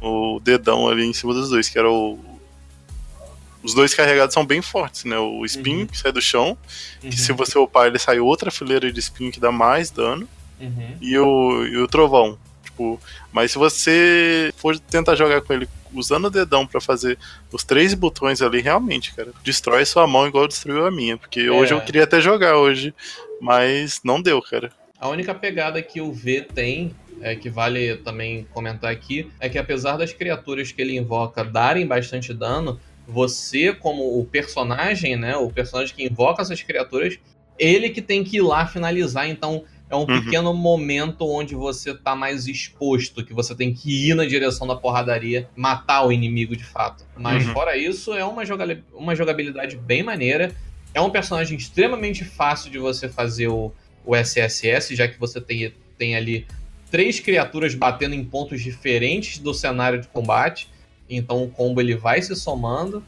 [0.00, 2.18] o dedão ali em cima dos dois, que era o,
[3.62, 5.18] os dois carregados são bem fortes, né?
[5.18, 5.86] O spin, uhum.
[5.86, 6.56] que sai do chão,
[7.04, 7.10] uhum.
[7.10, 10.26] que se você upar ele sai outra fileira de spin que dá mais dano,
[10.58, 10.96] uhum.
[11.02, 12.38] e, o, e o trovão.
[12.80, 12.98] Tipo,
[13.30, 17.18] mas se você for tentar jogar com ele usando o dedão para fazer
[17.52, 21.18] os três botões ali, realmente, cara, destrói sua mão igual destruiu a minha.
[21.18, 21.50] Porque é.
[21.50, 22.94] hoje eu queria até jogar hoje,
[23.40, 24.72] mas não deu, cara.
[24.98, 29.58] A única pegada que o V tem é, que vale também comentar aqui, é que
[29.58, 35.36] apesar das criaturas que ele invoca darem bastante dano, você, como o personagem, né?
[35.36, 37.18] O personagem que invoca essas criaturas,
[37.58, 39.28] ele que tem que ir lá finalizar.
[39.28, 40.06] Então, é um uhum.
[40.06, 44.76] pequeno momento onde você tá mais exposto, que você tem que ir na direção da
[44.76, 47.04] porradaria, matar o inimigo de fato.
[47.16, 47.52] Mas uhum.
[47.52, 48.42] fora isso, é uma,
[48.94, 50.54] uma jogabilidade bem maneira.
[50.94, 53.72] É um personagem extremamente fácil de você fazer o,
[54.06, 56.46] o SSS, já que você tem, tem ali
[56.88, 60.68] três criaturas batendo em pontos diferentes do cenário de combate.
[61.08, 63.02] Então o combo ele vai se somando.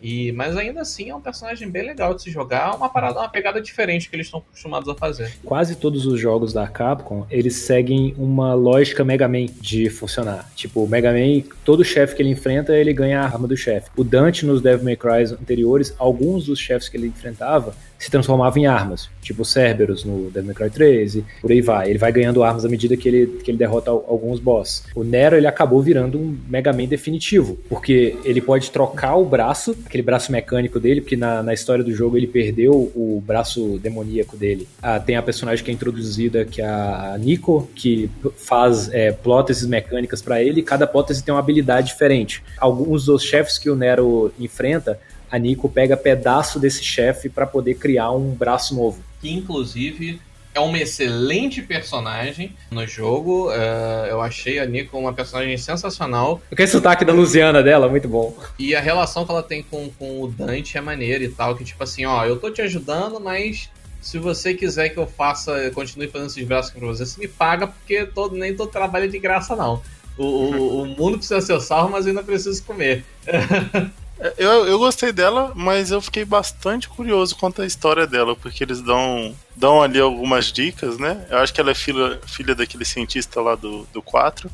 [0.00, 3.28] E, mas ainda assim é um personagem bem legal de se jogar, uma parada, uma
[3.28, 5.32] pegada diferente que eles estão acostumados a fazer.
[5.44, 10.48] Quase todos os jogos da Capcom, eles seguem uma lógica Mega Man de funcionar.
[10.54, 13.90] Tipo, o Mega Man, todo chefe que ele enfrenta, ele ganha a arma do chefe.
[13.96, 18.58] O Dante nos Devil May Cry anteriores, alguns dos chefes que ele enfrentava, se transformava
[18.58, 21.90] em armas, tipo Cerberus no Devil May Cry 13, por aí vai.
[21.90, 24.84] Ele vai ganhando armas à medida que ele, que ele derrota alguns boss.
[24.94, 29.76] O Nero, ele acabou virando um Mega Man definitivo, porque ele pode trocar o braço,
[29.84, 34.36] aquele braço mecânico dele, porque na, na história do jogo ele perdeu o braço demoníaco
[34.36, 34.68] dele.
[34.80, 39.66] Ah, tem a personagem que é introduzida, que é a Nico, que faz é, próteses
[39.66, 42.42] mecânicas para ele, e cada prótese tem uma habilidade diferente.
[42.58, 44.98] Alguns dos chefes que o Nero enfrenta
[45.30, 49.02] a Nico pega pedaço desse chefe para poder criar um braço novo.
[49.20, 50.20] Que inclusive
[50.54, 53.48] é uma excelente personagem no jogo.
[53.50, 56.40] Uh, eu achei a Nico uma personagem sensacional.
[56.50, 58.36] Aquele sotaque da Luciana dela, muito bom.
[58.58, 61.54] E a relação que ela tem com, com o Dante é maneira e tal.
[61.54, 65.70] Que tipo assim, ó, eu tô te ajudando, mas se você quiser que eu faça,
[65.70, 69.08] continue fazendo esses braços pra você, você me paga, porque todo, nem todo trabalho é
[69.08, 69.82] de graça, não.
[70.16, 73.04] O, o, o mundo precisa ser salvo, mas eu ainda preciso comer.
[74.36, 78.80] Eu, eu gostei dela, mas eu fiquei bastante curioso quanto à história dela, porque eles
[78.80, 81.24] dão, dão ali algumas dicas, né?
[81.30, 84.50] Eu acho que ela é filha, filha daquele cientista lá do, do 4,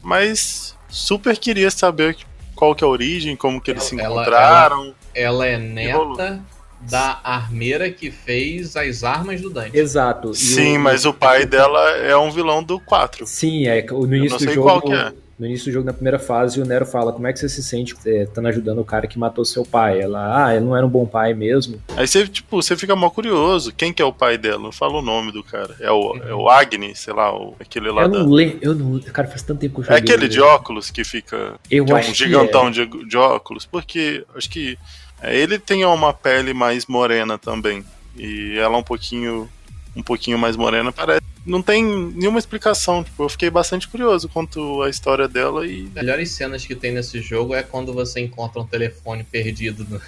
[0.00, 2.16] mas super queria saber
[2.54, 4.94] qual que é a origem, como que eles se encontraram.
[5.12, 6.40] Ela, ela é neta
[6.80, 9.76] da armeira que fez as armas do Dante.
[9.76, 10.32] Exato.
[10.34, 10.80] Sim, o...
[10.80, 13.26] mas o pai dela é um vilão do 4.
[13.26, 14.94] Sim, é no início do jogo.
[14.94, 15.12] É.
[15.40, 17.62] No início do jogo, na primeira fase, o Nero fala como é que você se
[17.62, 19.98] sente estando é, ajudando o cara que matou seu pai.
[19.98, 21.82] Ela, ah, ele não era um bom pai mesmo.
[21.96, 23.72] Aí você, tipo, você fica mal curioso.
[23.72, 24.58] Quem que é o pai dela?
[24.58, 25.74] Não fala o nome do cara.
[25.80, 29.00] É o, é o Agni, sei lá, o, aquele lá eu Não lembro, eu não
[29.00, 29.96] Cara, faz tanto tempo que eu joguei.
[29.96, 31.54] É aquele de óculos que fica...
[31.70, 32.70] Eu que acho é um gigantão é.
[32.72, 33.64] de, de óculos.
[33.64, 34.76] Porque acho que
[35.22, 37.82] é, ele tem uma pele mais morena também.
[38.14, 39.48] E ela um pouquinho
[39.96, 41.29] um pouquinho mais morena, parece.
[41.44, 43.02] Não tem nenhuma explicação.
[43.02, 45.86] Tipo, eu fiquei bastante curioso quanto à história dela e.
[45.86, 50.00] As melhores cenas que tem nesse jogo é quando você encontra um telefone perdido no,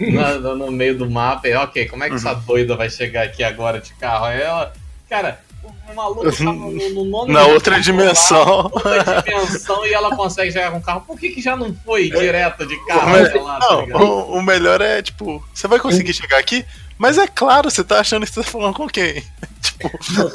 [0.40, 1.48] no, no meio do mapa.
[1.48, 2.18] E, ok, como é que uhum.
[2.18, 4.26] essa doida vai chegar aqui agora de carro?
[4.26, 4.72] Aí ela.
[5.08, 8.64] Cara, o maluco tá no, no nono Na outra dimensão.
[8.64, 11.02] outra dimensão e ela consegue chegar com o carro.
[11.02, 13.12] Por que, que já não foi direto de carro?
[13.12, 16.64] O, lá, não, tá o, o, melhor é, tipo, você vai conseguir chegar aqui?
[17.02, 19.24] Mas é claro, você tá achando que você tá falando com quem?
[19.60, 19.90] tipo.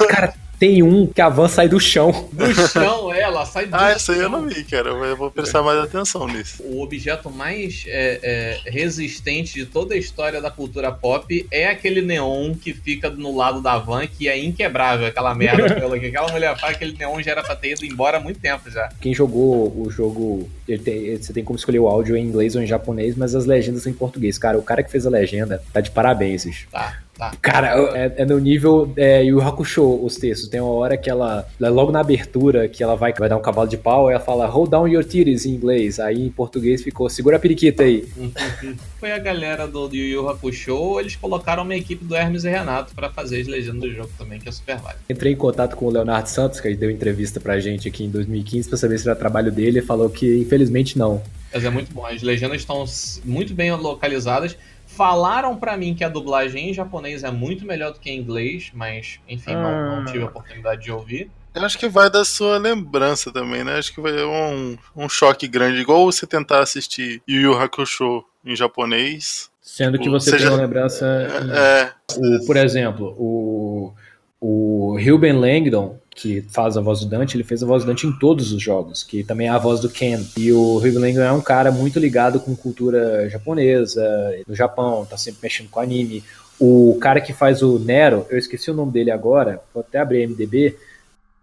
[0.06, 2.28] Cara, tem um que a van sai do chão.
[2.32, 4.90] Do chão, é, ela sai do Ah, essa aí eu não vi, cara.
[4.90, 6.62] Eu vou prestar mais atenção nisso.
[6.64, 12.02] O objeto mais é, é, resistente de toda a história da cultura pop é aquele
[12.02, 15.68] neon que fica no lado da van, que é inquebrável, aquela merda.
[15.98, 18.70] que aquela mulher faz, aquele neon já era pra ter ido embora há muito tempo
[18.70, 18.88] já.
[19.00, 20.48] Quem jogou o jogo,
[20.84, 23.82] tem, você tem como escolher o áudio em inglês ou em japonês, mas as legendas
[23.82, 24.38] são em português.
[24.38, 26.68] Cara, o cara que fez a legenda tá de parabéns, bicho.
[26.70, 26.98] Tá.
[27.18, 27.32] Tá.
[27.42, 30.48] Cara, é, é, no nível é, Yu Hakusho os textos.
[30.48, 33.68] Tem uma hora que ela, logo na abertura, que ela vai, vai dar um cavalo
[33.68, 35.98] de pau, ela fala hold down your titties em inglês.
[35.98, 38.08] Aí em português ficou segura a periquita aí.
[39.00, 42.48] Foi a galera do, do Yu Yu Hakusho, eles colocaram uma equipe do Hermes e
[42.48, 45.02] Renato para fazer as legendas do jogo também, que é super válido.
[45.10, 48.10] Entrei em contato com o Leonardo Santos, que ele deu entrevista pra gente aqui em
[48.10, 51.20] 2015 para saber se era trabalho dele e falou que infelizmente não.
[51.52, 52.84] Mas é muito bom, as legendas estão
[53.24, 54.56] muito bem localizadas
[54.98, 58.72] Falaram para mim que a dublagem em japonês é muito melhor do que em inglês,
[58.74, 59.62] mas enfim, ah.
[59.62, 61.30] não, não, tive a oportunidade de ouvir.
[61.54, 63.78] Eu acho que vai da sua lembrança também, né?
[63.78, 68.56] Acho que vai um, um choque grande, igual você tentar assistir Yu Yu Hakusho em
[68.56, 69.48] japonês.
[69.62, 70.46] Sendo que você seja...
[70.46, 71.06] tem uma lembrança.
[71.06, 71.92] É.
[72.16, 73.94] O, por exemplo, o,
[74.40, 78.04] o Ruben Langdon, que faz a voz do Dante, ele fez a voz do Dante
[78.04, 80.20] em todos os jogos, que também é a voz do Ken.
[80.36, 84.04] E o Hugh é um cara muito ligado com cultura japonesa,
[84.46, 86.24] no Japão, tá sempre mexendo com anime.
[86.58, 90.24] O cara que faz o Nero, eu esqueci o nome dele agora, vou até abrir
[90.24, 90.76] a MDB,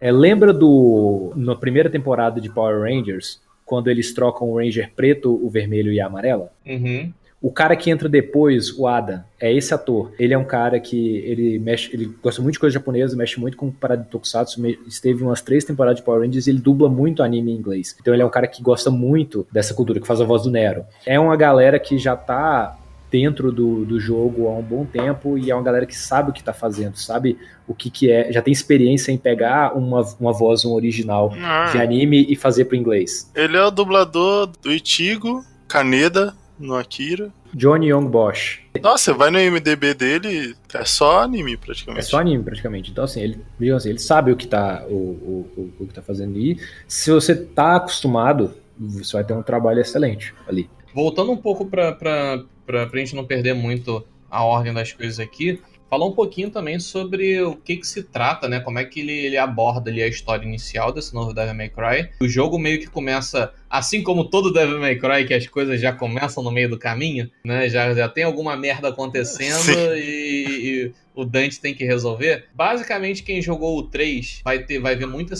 [0.01, 5.33] é, lembra do na primeira temporada de Power Rangers, quando eles trocam o Ranger preto,
[5.41, 6.51] o vermelho e a amarela?
[6.65, 7.13] Uhum.
[7.45, 10.11] O cara que entra depois, o Ada, é esse ator.
[10.17, 13.55] Ele é um cara que ele mexe, ele gosta muito de coisa japonesa, mexe muito
[13.55, 17.21] com parada de tokusatsu, esteve umas três temporadas de Power Rangers e ele dubla muito
[17.21, 17.95] anime em inglês.
[18.01, 20.49] Então ele é um cara que gosta muito dessa cultura, que faz a voz do
[20.49, 20.85] Nero.
[21.05, 22.79] É uma galera que já tá
[23.11, 26.33] dentro do, do jogo há um bom tempo e é uma galera que sabe o
[26.33, 30.33] que tá fazendo, sabe o que que é, já tem experiência em pegar uma, uma
[30.33, 31.69] voz, um original ah.
[31.71, 33.31] de anime e fazer pro inglês.
[33.35, 37.31] Ele é o dublador do Itigo, Kaneda, no Akira.
[37.53, 38.61] Johnny Young Bosch.
[38.81, 42.05] Nossa, vai no MDB dele, é só anime praticamente.
[42.05, 42.91] É só anime praticamente.
[42.91, 46.01] Então, assim, ele, assim, ele sabe o que tá, o, o, o, o que tá
[46.01, 46.37] fazendo.
[46.37, 50.69] E se você tá acostumado, você vai ter um trabalho excelente ali.
[50.93, 55.19] Voltando um pouco para pra, pra, pra gente não perder muito a ordem das coisas
[55.19, 58.59] aqui, falar um pouquinho também sobre o que que se trata, né?
[58.59, 62.09] Como é que ele, ele aborda ali a história inicial desse novo Devil May Cry.
[62.21, 65.93] O jogo meio que começa, assim como todo Devil May Cry, que as coisas já
[65.93, 67.69] começam no meio do caminho, né?
[67.69, 72.45] Já, já tem alguma merda acontecendo e, e, o Dante tem que resolver.
[72.53, 75.35] Basicamente, quem jogou o 3 vai, ter, vai ver muita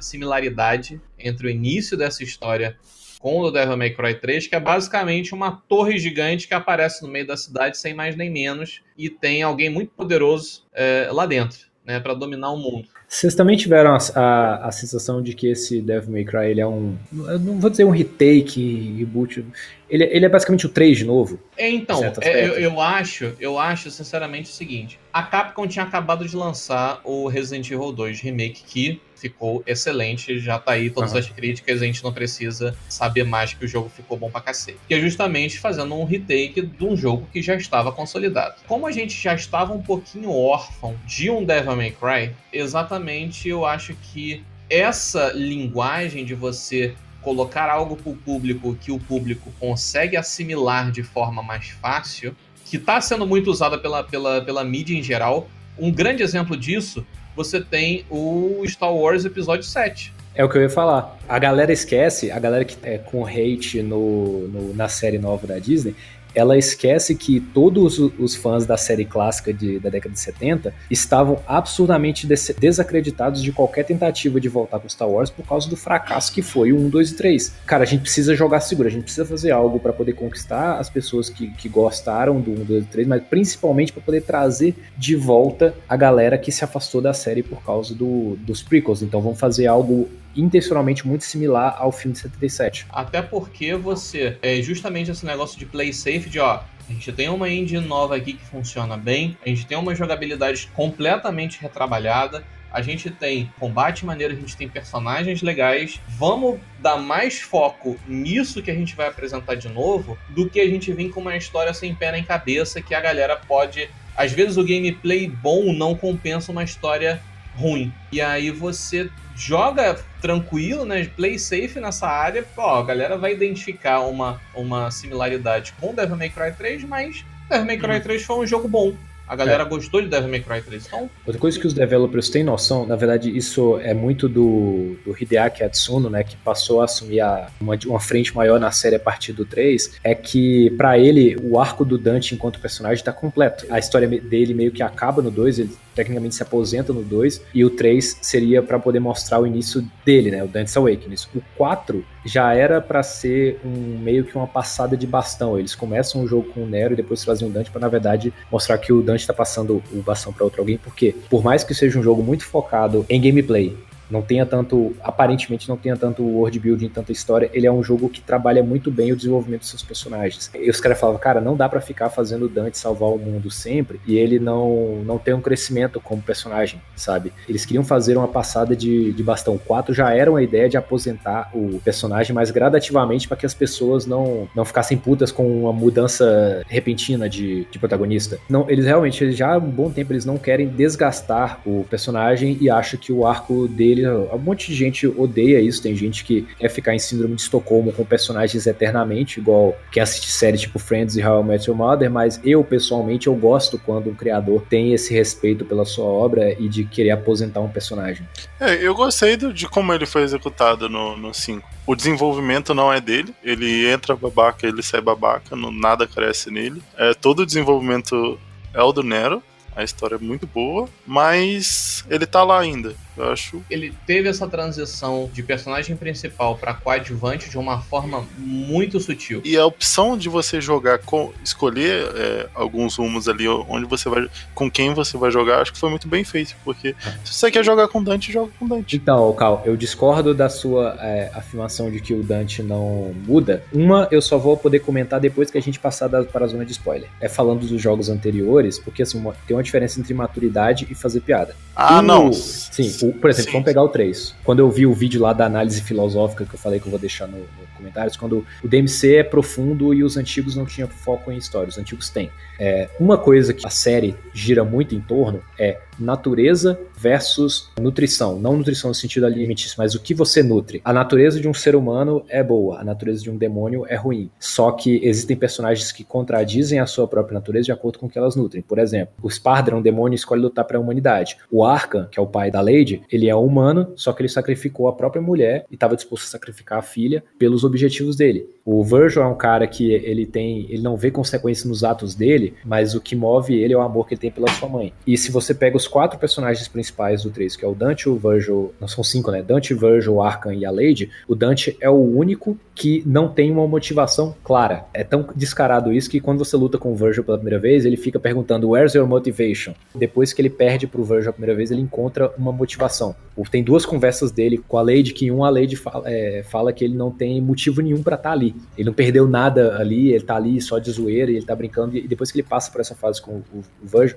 [0.00, 2.76] similaridade entre o início dessa história
[3.20, 7.08] com o Devil May Cry 3, que é basicamente uma torre gigante que aparece no
[7.08, 11.58] meio da cidade sem mais nem menos e tem alguém muito poderoso é, lá dentro,
[11.84, 12.88] né, para dominar o mundo.
[13.06, 16.66] Vocês também tiveram a, a, a, sensação de que esse Devil May Cry ele é
[16.66, 16.96] um.
[17.12, 19.44] Eu não vou dizer um retake, reboot.
[19.90, 21.38] Ele, ele é basicamente o 3 de novo.
[21.56, 26.26] É, então, é, eu, eu, acho, eu acho sinceramente o seguinte: a Capcom tinha acabado
[26.26, 31.18] de lançar o Resident Evil 2 Remake, que ficou excelente, já tá aí todas uhum.
[31.18, 34.78] as críticas, a gente não precisa saber mais que o jogo ficou bom pra cacete.
[34.88, 38.54] Que é justamente fazendo um retake de um jogo que já estava consolidado.
[38.66, 43.66] Como a gente já estava um pouquinho órfão de um Devil May Cry, exatamente eu
[43.66, 50.16] acho que essa linguagem de você colocar algo para o público que o público consegue
[50.16, 55.02] assimilar de forma mais fácil, que está sendo muito usada pela, pela, pela mídia em
[55.02, 55.48] geral.
[55.78, 60.12] Um grande exemplo disso, você tem o Star Wars Episódio 7.
[60.34, 61.18] É o que eu ia falar.
[61.28, 65.58] A galera esquece, a galera que é com hate no, no na série nova da
[65.58, 65.94] Disney,
[66.34, 71.40] ela esquece que todos os fãs da série clássica de, da década de 70 estavam
[71.46, 76.32] absurdamente des desacreditados de qualquer tentativa de voltar com Star Wars por causa do fracasso
[76.32, 77.54] que foi o 1, 2 e 3.
[77.66, 80.88] Cara, a gente precisa jogar seguro, a gente precisa fazer algo para poder conquistar as
[80.88, 85.16] pessoas que, que gostaram do 1, 2 e 3, mas principalmente para poder trazer de
[85.16, 89.02] volta a galera que se afastou da série por causa do, dos prequels.
[89.02, 92.86] Então vamos fazer algo intencionalmente muito similar ao filme de 77.
[92.90, 97.28] Até porque você, é justamente esse negócio de play safe, de ó, a gente tem
[97.28, 102.82] uma engine nova aqui que funciona bem, a gente tem uma jogabilidade completamente retrabalhada, a
[102.82, 106.00] gente tem combate maneiro, a gente tem personagens legais.
[106.08, 110.68] Vamos dar mais foco nisso que a gente vai apresentar de novo do que a
[110.68, 113.90] gente vir com uma história sem pé nem cabeça que a galera pode.
[114.16, 117.20] Às vezes o gameplay bom não compensa uma história
[117.56, 117.92] ruim.
[118.12, 121.08] E aí você joga tranquilo, né?
[121.16, 122.44] Play safe nessa área.
[122.56, 127.66] Ó, a galera vai identificar uma, uma similaridade com Devil May Cry 3, mas Devil
[127.66, 128.26] May Cry 3 uhum.
[128.26, 128.94] foi um jogo bom.
[129.26, 129.66] A galera é.
[129.66, 130.86] gostou de Devil May Cry 3.
[130.86, 131.08] Então...
[131.24, 135.62] Outra coisa que os developers têm noção, na verdade, isso é muito do, do Hideaki
[135.62, 139.32] Atsuno, né, que passou a assumir a, uma, uma frente maior na série a partir
[139.32, 143.66] do 3, é que para ele o arco do Dante enquanto personagem está completo.
[143.70, 147.62] A história dele meio que acaba no 2, ele tecnicamente se aposenta no 2, e
[147.62, 151.16] o 3 seria para poder mostrar o início dele, né, o Dante's Awakening.
[151.34, 155.58] O 4 já era para ser um meio que uma passada de bastão.
[155.58, 158.32] Eles começam o jogo com o Nero e depois fazem o Dante para na verdade
[158.50, 161.74] mostrar que o Dante está passando o bastão para outro alguém, porque por mais que
[161.74, 163.76] seja um jogo muito focado em gameplay,
[164.10, 168.08] não tenha tanto, aparentemente não tenha tanto world building, tanta história, ele é um jogo
[168.08, 170.50] que trabalha muito bem o desenvolvimento dos seus personagens.
[170.54, 174.00] E os caras falavam, cara, não dá para ficar fazendo Dante salvar o mundo sempre
[174.06, 177.32] e ele não, não tem um crescimento como personagem, sabe?
[177.48, 181.50] Eles queriam fazer uma passada de, de bastão 4, já era uma ideia de aposentar
[181.54, 186.62] o personagem mais gradativamente para que as pessoas não, não ficassem putas com uma mudança
[186.68, 188.38] repentina de, de protagonista.
[188.48, 192.70] Não, eles realmente, já há um bom tempo, eles não querem desgastar o personagem e
[192.70, 195.82] acham que o arco dele um monte de gente odeia isso.
[195.82, 200.30] Tem gente que quer ficar em síndrome de Estocolmo com personagens eternamente, igual quem assiste
[200.30, 204.10] séries tipo Friends e How I Met Your Mother, mas eu, pessoalmente, eu gosto quando
[204.10, 208.26] um criador tem esse respeito pela sua obra e de querer aposentar um personagem.
[208.58, 211.68] É, eu gostei de como ele foi executado no 5.
[211.86, 216.82] O desenvolvimento não é dele, ele entra babaca, ele sai babaca, não, nada cresce nele.
[216.96, 218.38] É, todo o desenvolvimento
[218.72, 219.42] é o do Nero,
[219.74, 222.94] a história é muito boa, mas ele tá lá ainda.
[223.16, 223.62] Eu acho.
[223.68, 229.42] Ele teve essa transição de personagem principal para coadjuvante de uma forma muito sutil.
[229.44, 231.32] E a opção de você jogar com.
[231.44, 234.28] escolher é, alguns rumos ali onde você vai.
[234.54, 236.56] com quem você vai jogar, acho que foi muito bem feito.
[236.64, 238.96] Porque se você quer jogar com Dante, joga com Dante.
[238.96, 243.62] Então, Cal, eu discordo da sua é, afirmação de que o Dante não muda.
[243.72, 246.64] Uma, eu só vou poder comentar depois que a gente passar da, para a zona
[246.64, 247.08] de spoiler.
[247.20, 251.20] É falando dos jogos anteriores, porque assim, uma, tem uma diferença entre maturidade e fazer
[251.20, 251.54] piada.
[251.74, 252.32] Ah, não.
[252.32, 253.52] Sim, o, por exemplo, Sim.
[253.52, 254.34] vamos pegar o 3.
[254.44, 256.98] Quando eu vi o vídeo lá da análise filosófica que eu falei que eu vou
[256.98, 261.30] deixar no, no comentários, quando o DMC é profundo e os antigos não tinham foco
[261.30, 262.30] em história, os antigos têm.
[262.58, 268.38] É, uma coisa que a série gira muito em torno é natureza versus nutrição.
[268.38, 270.80] Não nutrição no sentido alimentício, mas o que você nutre.
[270.84, 274.30] A natureza de um ser humano é boa, a natureza de um demônio é ruim.
[274.38, 278.18] Só que existem personagens que contradizem a sua própria natureza de acordo com o que
[278.18, 278.62] elas nutrem.
[278.62, 281.36] Por exemplo, o Spardra, um demônio, escolhe lutar para a humanidade.
[281.50, 284.88] O Arkan, que é o pai da Lady, ele é humano, só que ele sacrificou
[284.88, 288.48] a própria mulher e estava disposto a sacrificar a filha pelos objetivos dele.
[288.64, 292.54] O Virgil é um cara que ele tem, ele não vê consequências nos atos dele,
[292.64, 294.92] mas o que move ele é o amor que ele tem pela sua mãe.
[295.06, 298.16] E se você pega os quatro personagens principais do 3, que é o Dante, o
[298.16, 299.42] Virgil, não são cinco, né?
[299.42, 303.66] Dante, Virgil, Arkham e a Lady, o Dante é o único que não tem uma
[303.66, 304.86] motivação clara.
[304.94, 307.96] É tão descarado isso que quando você luta com o Virgil pela primeira vez, ele
[307.96, 309.74] fica perguntando Where's your motivation?
[309.94, 313.14] Depois que ele perde pro Virgil a primeira vez, ele encontra uma motivação.
[313.50, 316.84] Tem duas conversas dele com a Lady, que um a Lady fala, é, fala que
[316.84, 318.49] ele não tem motivo nenhum para estar tá ali.
[318.76, 322.06] Ele não perdeu nada ali, ele tá ali só de zoeira, ele tá brincando, e
[322.06, 324.16] depois que ele passa por essa fase com o, o Virgil,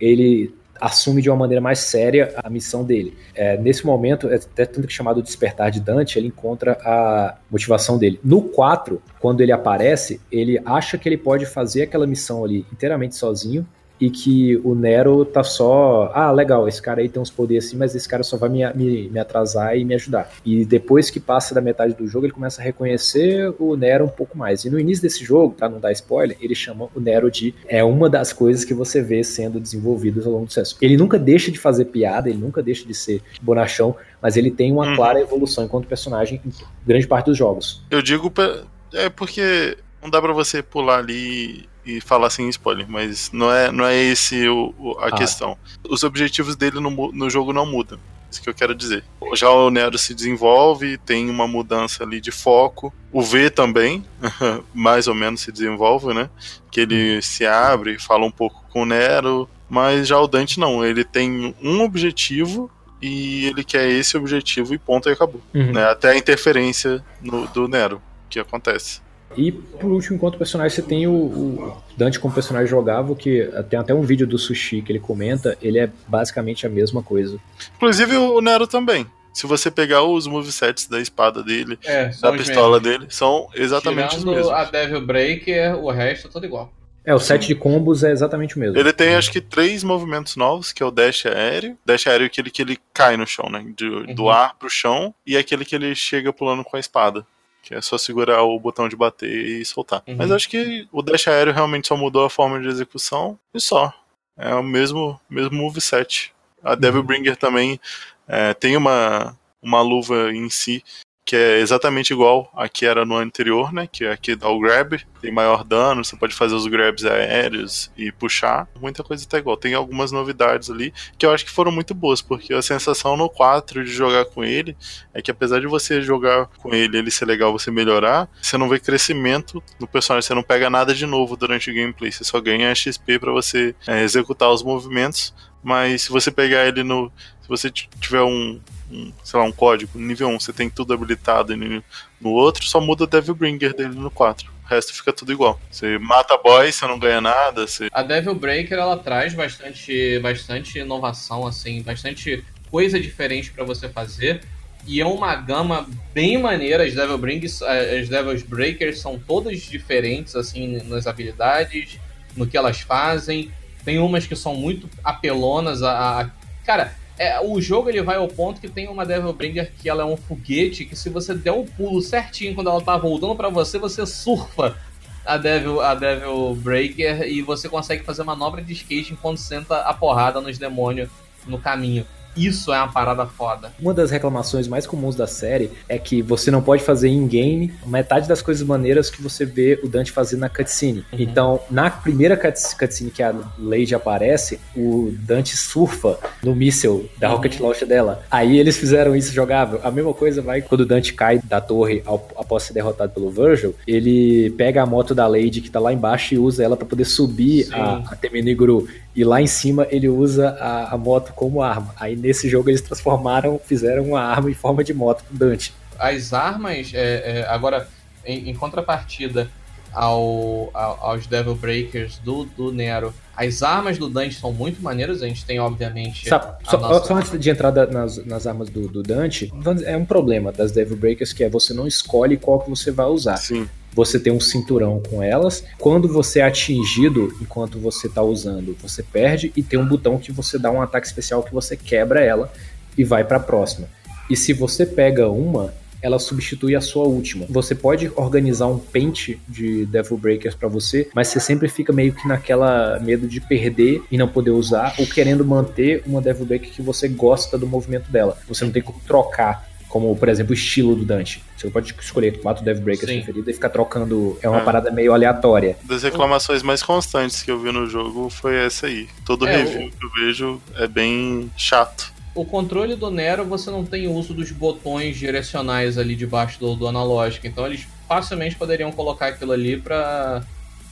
[0.00, 3.16] ele assume de uma maneira mais séria a missão dele.
[3.34, 7.98] É, nesse momento, é até tanto que chamado Despertar de Dante, ele encontra a motivação
[7.98, 8.18] dele.
[8.22, 13.16] No 4, quando ele aparece, ele acha que ele pode fazer aquela missão ali inteiramente
[13.16, 13.66] sozinho,
[14.00, 16.10] e que o Nero tá só.
[16.14, 18.72] Ah, legal, esse cara aí tem uns poderes assim, mas esse cara só vai me,
[18.74, 20.30] me, me, atrasar e me ajudar.
[20.44, 24.08] E depois que passa da metade do jogo, ele começa a reconhecer o Nero um
[24.08, 24.64] pouco mais.
[24.64, 27.54] E no início desse jogo, pra não dar spoiler, ele chama o Nero de.
[27.66, 30.76] É uma das coisas que você vê sendo desenvolvidas ao longo do sucesso.
[30.80, 34.72] Ele nunca deixa de fazer piada, ele nunca deixa de ser bonachão, mas ele tem
[34.72, 34.96] uma uhum.
[34.96, 36.52] clara evolução enquanto personagem em
[36.86, 37.82] grande parte dos jogos.
[37.90, 38.30] Eu digo.
[38.30, 38.62] Pra...
[38.92, 43.70] É porque não dá para você pular ali e falar sem spoiler, mas não é,
[43.70, 45.12] não é esse o, o a ah.
[45.12, 45.56] questão.
[45.88, 47.98] Os objetivos dele no, no jogo não mudam.
[48.34, 49.04] Isso que eu quero dizer.
[49.34, 52.92] Já o Nero se desenvolve, tem uma mudança ali de foco.
[53.12, 54.04] O V também,
[54.74, 56.28] mais ou menos se desenvolve, né?
[56.68, 57.22] Que ele uhum.
[57.22, 59.48] se abre, fala um pouco com o Nero.
[59.68, 62.70] Mas já o Dante não, ele tem um objetivo
[63.00, 65.40] e ele quer esse objetivo e ponto e acabou.
[65.54, 65.72] Uhum.
[65.72, 65.84] Né?
[65.84, 69.00] Até a interferência no, do Nero que acontece.
[69.36, 73.78] E por último, enquanto personagem, você tem o, o, Dante como personagem jogável, que tem
[73.78, 77.38] até um vídeo do Sushi que ele comenta, ele é basicamente a mesma coisa.
[77.76, 79.06] Inclusive o Nero também.
[79.32, 82.98] Se você pegar os movesets da espada dele, é, da pistola mesmos.
[82.98, 84.52] dele, são exatamente Tirando os mesmos.
[84.52, 86.72] a Devil Breaker, o resto é tudo igual.
[87.04, 88.78] É, o set de combos é exatamente o mesmo.
[88.78, 91.76] Ele tem acho que três movimentos novos, que é o dash aéreo.
[91.84, 93.62] Dash aéreo é aquele que ele cai no chão, né?
[93.76, 94.14] Do, uhum.
[94.14, 95.14] do ar pro chão.
[95.26, 97.26] E aquele que ele chega pulando com a espada.
[97.64, 100.02] Que é só segurar o botão de bater e soltar.
[100.06, 100.16] Uhum.
[100.16, 103.92] Mas acho que o dash aéreo realmente só mudou a forma de execução e só.
[104.36, 106.32] É o mesmo, mesmo moveset.
[106.62, 107.06] A Devil uhum.
[107.06, 107.80] Bringer também
[108.28, 110.84] é, tem uma, uma luva em si
[111.24, 113.88] que é exatamente igual a que era no anterior, né?
[113.90, 117.90] Que é aqui dá o grab, tem maior dano, você pode fazer os grabs aéreos
[117.96, 118.68] e puxar.
[118.78, 119.56] Muita coisa tá igual.
[119.56, 123.30] Tem algumas novidades ali que eu acho que foram muito boas, porque a sensação no
[123.30, 124.76] 4 de jogar com ele
[125.14, 128.68] é que apesar de você jogar com ele, ele ser legal, você melhorar, você não
[128.68, 132.38] vê crescimento no personagem, você não pega nada de novo durante o gameplay, você só
[132.40, 135.34] ganha XP para você é, executar os movimentos,
[135.64, 137.10] mas se você pegar ele no.
[137.40, 138.60] Se você tiver um,
[138.90, 141.82] um, sei lá, um código nível 1, você tem tudo habilitado no,
[142.20, 144.50] no outro, só muda o Devil Bringer dele no 4.
[144.64, 145.60] O resto fica tudo igual.
[145.70, 147.66] Você mata boy, você não ganha nada.
[147.66, 147.88] Você...
[147.92, 154.40] A Devil Breaker ela traz bastante, bastante inovação, assim, bastante coisa diferente para você fazer.
[154.86, 156.84] E é uma gama bem maneira.
[156.84, 161.98] As Devil, Brings, eh, as Devil Breakers são todas diferentes, assim, nas habilidades,
[162.36, 163.50] no que elas fazem.
[163.84, 166.22] Tem umas que são muito apelonas a.
[166.22, 166.30] a...
[166.64, 170.02] Cara, é, o jogo ele vai ao ponto que tem uma Devil Bringer que ela
[170.02, 173.48] é um foguete que se você der um pulo certinho quando ela tá voltando para
[173.48, 174.76] você, você surfa
[175.24, 179.94] a Devil, a Devil Breaker e você consegue fazer manobra de skate enquanto senta a
[179.94, 181.08] porrada nos demônios
[181.46, 182.06] no caminho.
[182.36, 183.72] Isso é uma parada foda.
[183.80, 188.28] Uma das reclamações mais comuns da série é que você não pode fazer in-game metade
[188.28, 191.04] das coisas maneiras que você vê o Dante fazer na cutscene.
[191.12, 191.18] Uhum.
[191.20, 197.36] Então, na primeira cutscene que a Lady aparece, o Dante surfa no míssel da uhum.
[197.36, 198.22] Rocket Launcher dela.
[198.30, 199.80] Aí eles fizeram isso jogável.
[199.82, 203.30] A mesma coisa vai quando o Dante cai da torre ao, após ser derrotado pelo
[203.30, 203.74] Virgil.
[203.86, 207.04] Ele pega a moto da Lady que tá lá embaixo e usa ela para poder
[207.04, 207.74] subir Sim.
[207.74, 208.88] a, a Temeniguru.
[209.14, 211.94] E lá em cima ele usa a, a moto como arma.
[211.96, 215.74] Aí nesse jogo eles transformaram, fizeram uma arma em forma de moto pro Dante.
[215.98, 217.86] As armas, é, é, agora,
[218.24, 219.50] em, em contrapartida
[219.92, 225.22] ao, ao, aos Devil Breakers do, do Nero, as armas do Dante são muito maneiras.
[225.22, 226.28] A gente tem, obviamente.
[226.28, 227.06] Sabe, só, nossa...
[227.06, 229.52] só, antes de entrar nas, nas armas do, do Dante,
[229.84, 233.06] é um problema das Devil Breakers que é você não escolhe qual que você vai
[233.06, 233.36] usar.
[233.36, 235.64] Sim você tem um cinturão com elas.
[235.78, 240.32] Quando você é atingido enquanto você está usando, você perde e tem um botão que
[240.32, 242.52] você dá um ataque especial que você quebra ela
[242.96, 243.88] e vai para a próxima.
[244.28, 245.72] E se você pega uma,
[246.04, 247.46] ela substitui a sua última.
[247.48, 252.12] Você pode organizar um pente de Devil Breakers para você, mas você sempre fica meio
[252.12, 256.70] que naquela medo de perder e não poder usar, ou querendo manter uma Devil Breaker
[256.70, 258.36] que você gosta do movimento dela.
[258.46, 261.40] Você não tem como trocar como, por exemplo, o estilo do Dante.
[261.56, 264.36] Você pode escolher quatro Death Breakers preferidos e ficar trocando.
[264.42, 264.64] É uma é.
[264.64, 265.76] parada meio aleatória.
[265.84, 269.06] Das reclamações mais constantes que eu vi no jogo foi essa aí.
[269.24, 269.90] Todo é, review o...
[269.92, 272.12] que eu vejo é bem chato.
[272.34, 276.88] O controle do Nero, você não tem uso dos botões direcionais ali debaixo do, do
[276.88, 277.46] analógico.
[277.46, 280.42] Então eles facilmente poderiam colocar aquilo ali pra,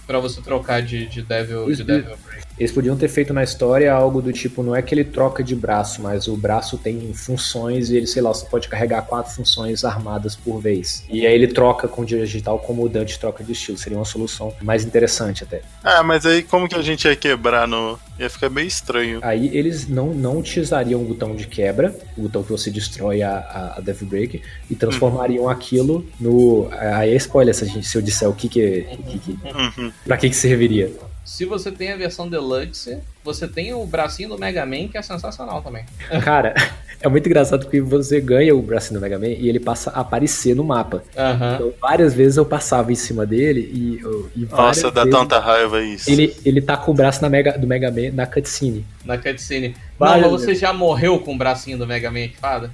[0.06, 2.14] pra você trocar de, de Devil, de Devil.
[2.58, 5.54] Eles podiam ter feito na história algo do tipo, não é que ele troca de
[5.54, 9.84] braço, mas o braço tem funções e ele, sei lá, você pode carregar quatro funções
[9.84, 11.04] armadas por vez.
[11.08, 13.78] E aí ele troca com o digital como o Dante troca de estilo.
[13.78, 15.62] Seria uma solução mais interessante até.
[15.82, 17.98] Ah, mas aí como que a gente ia quebrar no.
[18.18, 19.20] Ia ficar meio estranho.
[19.22, 23.38] Aí eles não, não utilizariam o botão de quebra, o botão que você destrói a,
[23.38, 25.50] a, a Devil Break, e transformariam uhum.
[25.50, 26.68] aquilo no.
[26.72, 28.86] Aí é spoiler se, a gente, se eu disser o que que.
[29.08, 29.92] que, que uhum.
[30.04, 30.90] Pra que que serviria?
[31.24, 35.02] Se você tem a versão Deluxe, você tem o bracinho do Mega Man, que é
[35.02, 35.84] sensacional também.
[36.22, 36.54] Cara,
[37.00, 40.00] é muito engraçado que você ganha o bracinho do Mega Man e ele passa a
[40.00, 41.02] aparecer no mapa.
[41.16, 41.54] Uhum.
[41.54, 44.40] Então, várias vezes eu passava em cima dele e.
[44.40, 46.10] e Nossa, dá vezes, tanta raiva isso.
[46.10, 48.84] Ele, ele tá com o braço na Mega, do Mega Man na cutscene.
[49.04, 49.76] Na cutscene.
[49.98, 52.70] Não, mas você já morreu com o bracinho do Mega Man equipado?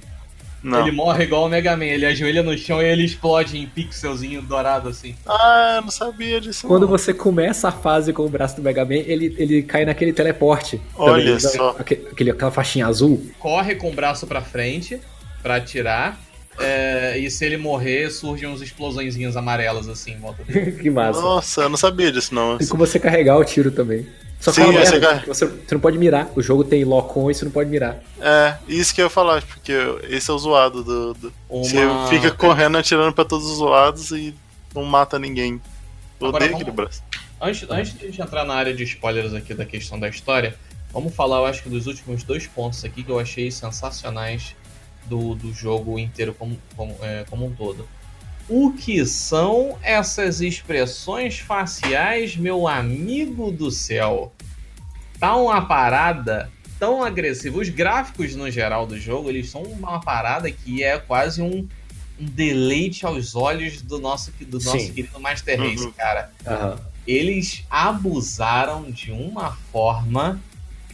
[0.61, 0.81] Não.
[0.81, 4.41] Ele morre igual o Mega Man, ele ajoelha no chão e ele explode em pixelzinho
[4.41, 5.15] dourado assim.
[5.25, 6.67] Ah, eu não sabia disso.
[6.67, 6.89] Quando não.
[6.89, 10.81] você começa a fase com o braço do Mega Man, ele, ele cai naquele teleporte.
[10.95, 11.75] Olha também, só.
[11.79, 13.25] Aquele, aquela faixinha azul.
[13.39, 14.99] Corre com o braço pra frente
[15.41, 16.19] pra atirar.
[16.59, 20.73] É, e se ele morrer, surgem uns explosõezinhas amarelas assim em volta dele.
[20.81, 21.21] que massa.
[21.21, 22.57] Nossa, eu não sabia disso não.
[22.59, 24.05] E com você carregar o tiro também.
[24.39, 26.31] Só Sim, merda, você, você, você, não pode mirar.
[26.33, 28.01] O jogo tem lock-on e você não pode mirar.
[28.21, 29.73] É, isso que eu ia falar, porque
[30.09, 31.13] esse é o zoado do.
[31.13, 31.33] do...
[31.49, 31.63] Uma...
[31.63, 31.79] Você
[32.09, 34.33] fica correndo, atirando pra todos os lados e
[34.73, 35.61] não mata ninguém.
[36.21, 37.03] Eu odeio aquele braço.
[37.41, 40.55] Antes, antes de a gente entrar na área de spoilers aqui da questão da história,
[40.93, 44.55] vamos falar, eu acho que dos últimos dois pontos aqui que eu achei sensacionais
[45.09, 47.87] do, do jogo inteiro como, como, é, como um todo.
[48.47, 54.31] O que são essas expressões faciais, meu amigo do céu?
[55.19, 56.49] Tá uma parada
[56.79, 57.59] tão agressiva.
[57.59, 61.67] Os gráficos no geral do jogo, eles são uma parada que é quase um,
[62.19, 65.91] um deleite aos olhos do nosso, do nosso querido Master Race, uhum.
[65.91, 66.31] cara.
[66.47, 66.83] Uhum.
[67.05, 70.39] Eles abusaram de uma forma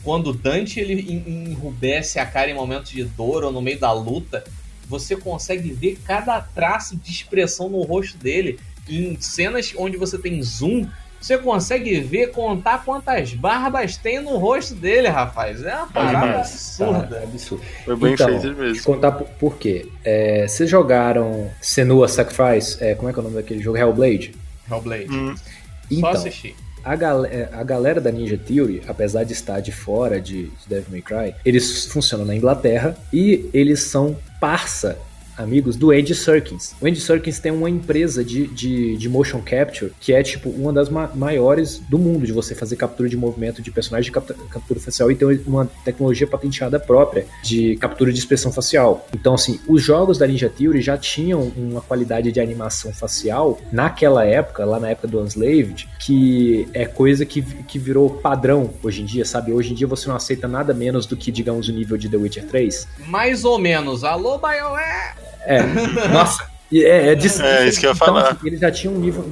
[0.06, 4.43] quando Dante ele enrubesce a cara em momentos de dor ou no meio da luta,
[4.88, 8.60] você consegue ver cada traço de expressão no rosto dele.
[8.88, 10.88] Em cenas onde você tem zoom,
[11.20, 15.64] você consegue ver, contar quantas barbas tem no rosto dele, rapaz.
[15.64, 17.18] É uma parada é absurda.
[17.18, 17.64] é absurdo.
[17.84, 18.84] Foi bem então, feito mesmo.
[18.84, 19.88] contar por, por quê.
[20.03, 22.78] É, vocês jogaram Senua Sacrifice?
[22.80, 23.76] É, como é que é o nome daquele jogo?
[23.76, 24.36] Hellblade?
[24.70, 25.10] Hellblade.
[25.10, 25.34] Hum.
[25.89, 26.56] Então, Só assistir.
[26.86, 30.91] A, gal a galera da Ninja Theory, apesar de estar de fora de, de Devil
[30.91, 34.97] May Cry, eles funcionam na Inglaterra e eles são parça
[35.38, 36.75] amigos do Andy Serkins.
[36.81, 40.71] O Andy Serkins tem uma empresa de, de, de motion capture que é tipo uma
[40.71, 44.79] das ma maiores do mundo de você fazer captura de movimento de personagens de captura
[44.79, 49.07] facial e tem uma tecnologia patenteada própria de captura de expressão facial.
[49.13, 54.25] Então, assim, os jogos da Ninja Theory já tinham uma qualidade de animação facial naquela
[54.25, 59.05] época, lá na época do Unslaved, que é coisa que, que virou padrão hoje em
[59.05, 59.51] dia, sabe?
[59.51, 62.17] Hoje em dia você não aceita nada menos do que, digamos, o nível de The
[62.17, 62.88] Witcher 3.
[63.07, 64.03] Mais ou menos.
[64.03, 65.24] Alô, BioWare!
[65.46, 65.64] É,
[66.10, 66.56] nossa.
[66.74, 68.32] É, é, disso, é isso que eu ia falar.
[68.32, 69.24] Então, eles já tinham um nível.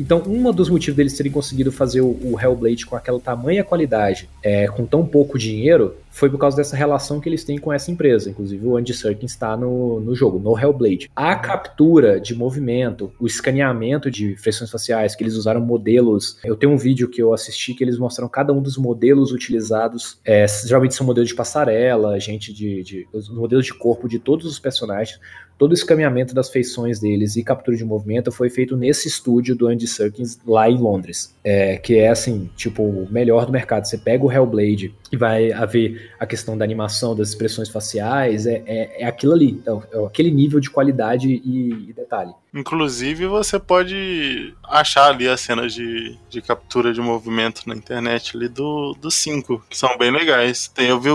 [0.00, 4.28] Então, um dos motivos deles terem conseguido fazer o, o Hellblade com aquela tamanha qualidade,
[4.42, 7.90] é, com tão pouco dinheiro, foi por causa dessa relação que eles têm com essa
[7.90, 8.30] empresa.
[8.30, 11.10] Inclusive, o Andy Serkins está no, no jogo, no Hellblade.
[11.16, 16.38] A captura de movimento, o escaneamento de feições faciais, que eles usaram modelos.
[16.44, 20.18] Eu tenho um vídeo que eu assisti que eles mostram cada um dos modelos utilizados.
[20.24, 23.08] É, geralmente são modelos de passarela, gente de, de.
[23.12, 25.18] os modelos de corpo de todos os personagens
[25.62, 29.68] todo o escaneamento das feições deles e captura de movimento foi feito nesse estúdio do
[29.68, 31.36] Andy Serkins lá em Londres.
[31.44, 33.84] É, que é assim, tipo, o melhor do mercado.
[33.84, 38.62] Você pega o Hellblade e vai haver a questão da animação, das expressões faciais, é,
[38.64, 42.32] é, é aquilo ali, é, é, aquele nível de qualidade e, e, detalhe.
[42.54, 48.48] Inclusive, você pode achar ali as cenas de, de captura de movimento na internet ali
[48.48, 50.66] do 5, que são bem legais.
[50.68, 51.10] Tem, eu vi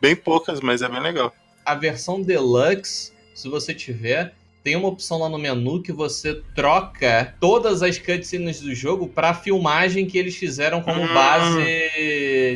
[0.00, 1.34] bem poucas, mas é bem legal.
[1.66, 7.34] A versão deluxe se você tiver, tem uma opção lá no menu que você troca
[7.40, 11.14] todas as cutscenes do jogo para filmagem que eles fizeram como hum.
[11.14, 11.64] base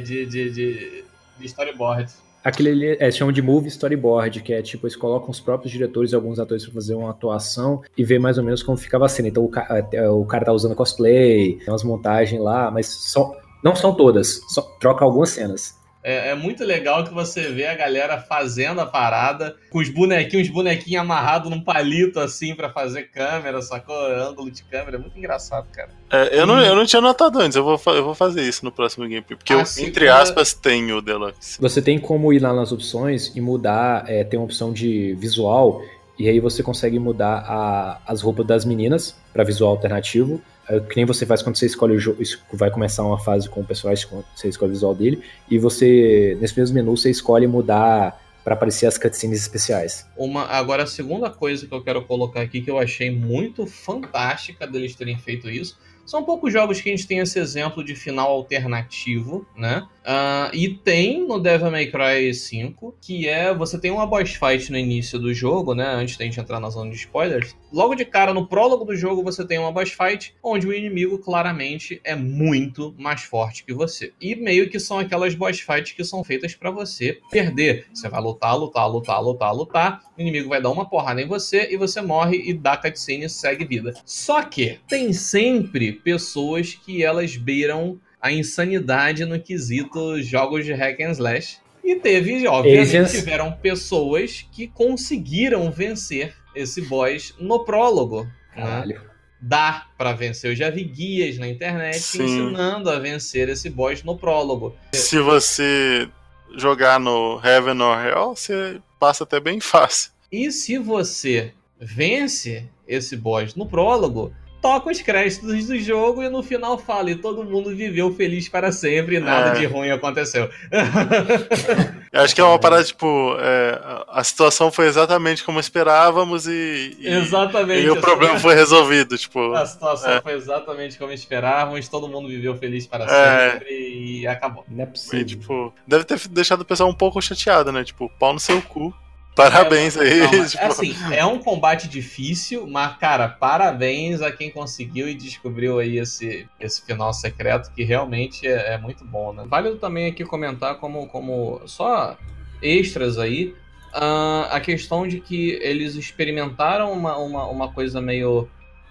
[0.05, 1.05] de, de, de,
[1.39, 2.13] de storyboard.
[2.47, 6.13] Aquele ali é, chamam de movie storyboard, que é tipo, eles colocam os próprios diretores
[6.13, 9.09] e alguns atores para fazer uma atuação e ver mais ou menos como ficava a
[9.09, 9.27] cena.
[9.27, 13.33] Então o, ca é, o cara tá usando cosplay, tem umas montagens lá, mas só,
[13.65, 15.76] não são todas, só troca algumas cenas.
[16.09, 20.47] É, é, muito legal que você vê a galera fazendo a parada com os bonequinhos,
[20.47, 23.97] os bonequinhos amarrados num palito assim para fazer câmera, sacou?
[23.97, 24.99] Ângulo de câmera.
[24.99, 25.89] É muito engraçado, cara.
[26.09, 28.71] É, eu, não, eu não tinha notado antes, eu vou, eu vou fazer isso no
[28.71, 29.37] próximo gameplay.
[29.37, 31.61] Porque, eu, entre aspas, tenho o Deluxe.
[31.61, 35.83] Você tem como ir lá nas opções e mudar, é, tem uma opção de visual,
[36.17, 40.97] e aí você consegue mudar a, as roupas das meninas para visual alternativo é, que
[40.97, 44.07] nem você faz quando você escolhe o jogo, vai começar uma fase com o personagem,
[44.35, 48.87] você escolhe o visual dele, e você, nesse mesmo menu, você escolhe mudar para aparecer
[48.87, 50.07] as cutscenes especiais.
[50.17, 54.67] Uma, agora, a segunda coisa que eu quero colocar aqui, que eu achei muito fantástica
[54.67, 58.31] deles terem feito isso, São poucos jogos que a gente tem esse exemplo de final
[58.31, 59.85] alternativo, né?
[60.05, 64.71] Uh, e tem no Devil May Cry 5, que é você tem uma boss fight
[64.71, 65.85] no início do jogo, né?
[65.85, 67.57] Antes da gente entrar na zona de spoilers.
[67.73, 71.19] Logo de cara, no prólogo do jogo, você tem uma boss fight onde o inimigo
[71.19, 74.13] claramente é muito mais forte que você.
[74.21, 77.87] E meio que são aquelas boss fights que são feitas para você perder.
[77.93, 80.01] Você vai lutar, lutar, lutar, lutar, lutar.
[80.17, 83.29] O inimigo vai dar uma porrada em você e você morre e dá cutscene e
[83.29, 83.95] segue vida.
[84.05, 91.01] Só que tem sempre pessoas que elas beiram a insanidade no quesito jogos de hack
[91.01, 91.59] and slash.
[91.85, 93.13] E teve, obviamente, Agents.
[93.13, 98.27] tiveram pessoas que conseguiram vencer esse boss no prólogo.
[98.55, 98.97] Caralho.
[98.97, 99.07] Né?
[99.41, 100.51] Dá para vencer.
[100.51, 102.25] Eu já vi guias na internet Sim.
[102.25, 104.75] ensinando a vencer esse boss no prólogo.
[104.93, 106.09] Se você
[106.57, 110.11] jogar no Heaven or Hell, você passa até bem fácil.
[110.33, 114.33] E se você vence esse boss no prólogo,
[114.67, 118.73] toca os créditos do jogo e no final fala, e todo mundo viveu feliz para
[118.73, 119.61] sempre e nada é.
[119.61, 120.51] de ruim aconteceu.
[122.13, 126.97] Eu acho que é uma parada, tipo, é, a situação foi exatamente como esperávamos e,
[126.99, 129.53] e, exatamente, e o problema foi resolvido, tipo...
[129.53, 130.21] A situação é.
[130.21, 133.51] foi exatamente como esperávamos, todo mundo viveu feliz para é.
[133.53, 134.65] sempre e acabou.
[134.69, 135.21] Não é possível.
[135.21, 137.85] E, tipo, deve ter deixado o pessoal um pouco chateado, né?
[137.85, 138.93] Tipo, pau no seu cu.
[139.37, 140.21] Parabéns é, aí.
[140.21, 140.65] Não, tipo...
[140.65, 146.49] assim, é um combate difícil, mas, cara, parabéns a quem conseguiu e descobriu aí esse,
[146.59, 149.45] esse final secreto, que realmente é, é muito bom, né?
[149.47, 152.17] Vale também aqui comentar como, como só
[152.63, 153.55] extras aí,
[153.95, 158.49] uh, a questão de que eles experimentaram uma, uma, uma coisa meio.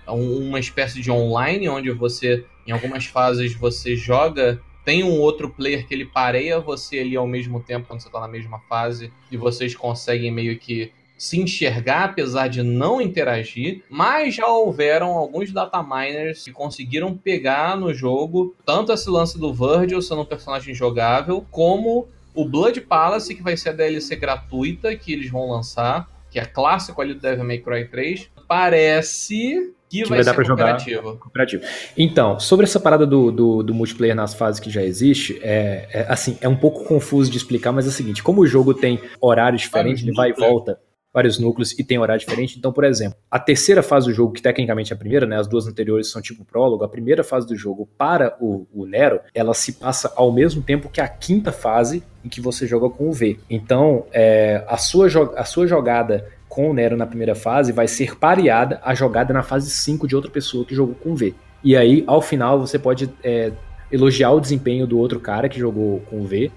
[0.07, 5.87] uma espécie de online, onde você, em algumas fases, você joga tem um outro player
[5.87, 9.35] que ele pareia você ali ao mesmo tempo quando você tá na mesma fase e
[9.35, 15.81] vocês conseguem meio que se enxergar, apesar de não interagir, mas já houveram alguns data
[15.81, 21.45] miners que conseguiram pegar no jogo tanto esse lance do Virgil sendo um personagem jogável,
[21.49, 26.37] como o Blood Palace, que vai ser a DLC gratuita que eles vão lançar, que
[26.37, 28.29] é clássico ali do Devil May Cry 3.
[28.45, 30.77] Parece que, que vai, vai dar para jogar
[31.19, 31.63] cooperativo.
[31.97, 36.05] Então, sobre essa parada do, do, do, multiplayer nas fases que já existe, é, é,
[36.09, 38.99] assim, é um pouco confuso de explicar, mas é o seguinte, como o jogo tem
[39.21, 40.79] horário diferente, ele vai e volta,
[41.15, 42.57] vários núcleos e tem horário diferente.
[42.59, 45.39] Então, por exemplo, a terceira fase do jogo, que tecnicamente é a primeira, né?
[45.39, 46.83] As duas anteriores são tipo prólogo.
[46.83, 50.89] A primeira fase do jogo para o, o Nero, ela se passa ao mesmo tempo
[50.89, 53.39] que a quinta fase em que você joga com o V.
[53.49, 58.17] Então, é, a, sua, a sua jogada com o Nero na primeira fase vai ser
[58.17, 61.35] pareada à jogada na fase 5 de outra pessoa que jogou com V.
[61.61, 63.51] E aí, ao final, você pode é,
[63.91, 66.49] elogiar o desempenho do outro cara que jogou com V,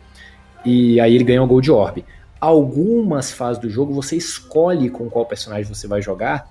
[0.64, 2.04] e aí ele ganha o Gold de Orb.
[2.40, 6.48] Algumas fases do jogo você escolhe com qual personagem você vai jogar,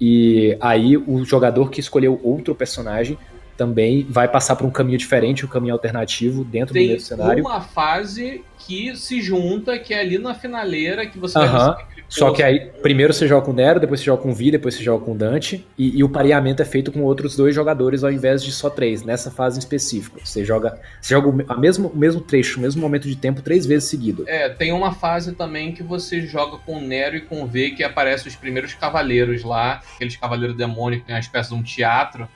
[0.00, 3.18] e aí o jogador que escolheu outro personagem
[3.56, 7.34] também vai passar por um caminho diferente, um caminho alternativo dentro Tem do mesmo cenário.
[7.34, 11.74] Tem uma fase que se junta, que é ali na finaleira, que você uh -huh.
[11.74, 14.74] vai só que aí, primeiro você joga com Nero, depois você joga com Vi, depois
[14.74, 18.12] você joga com Dante, e, e, o pareamento é feito com outros dois jogadores ao
[18.12, 20.20] invés de só três, nessa fase em específico.
[20.22, 23.40] Você joga, você joga o, a mesmo, o mesmo trecho, o mesmo momento de tempo,
[23.40, 24.24] três vezes seguido.
[24.28, 28.28] É, tem uma fase também que você joga com Nero e com V, que aparecem
[28.28, 32.28] os primeiros cavaleiros lá, aqueles cavaleiros demônios que tem uma espécie de um teatro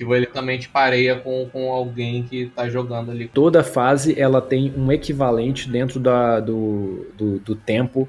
[0.00, 3.28] que ele também te pareia com, com alguém que tá jogando ali.
[3.28, 8.08] Toda fase ela tem um equivalente dentro da, do, do, do tempo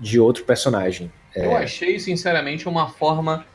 [0.00, 1.12] de outro personagem.
[1.34, 1.46] É...
[1.46, 3.46] Eu achei, sinceramente, uma forma.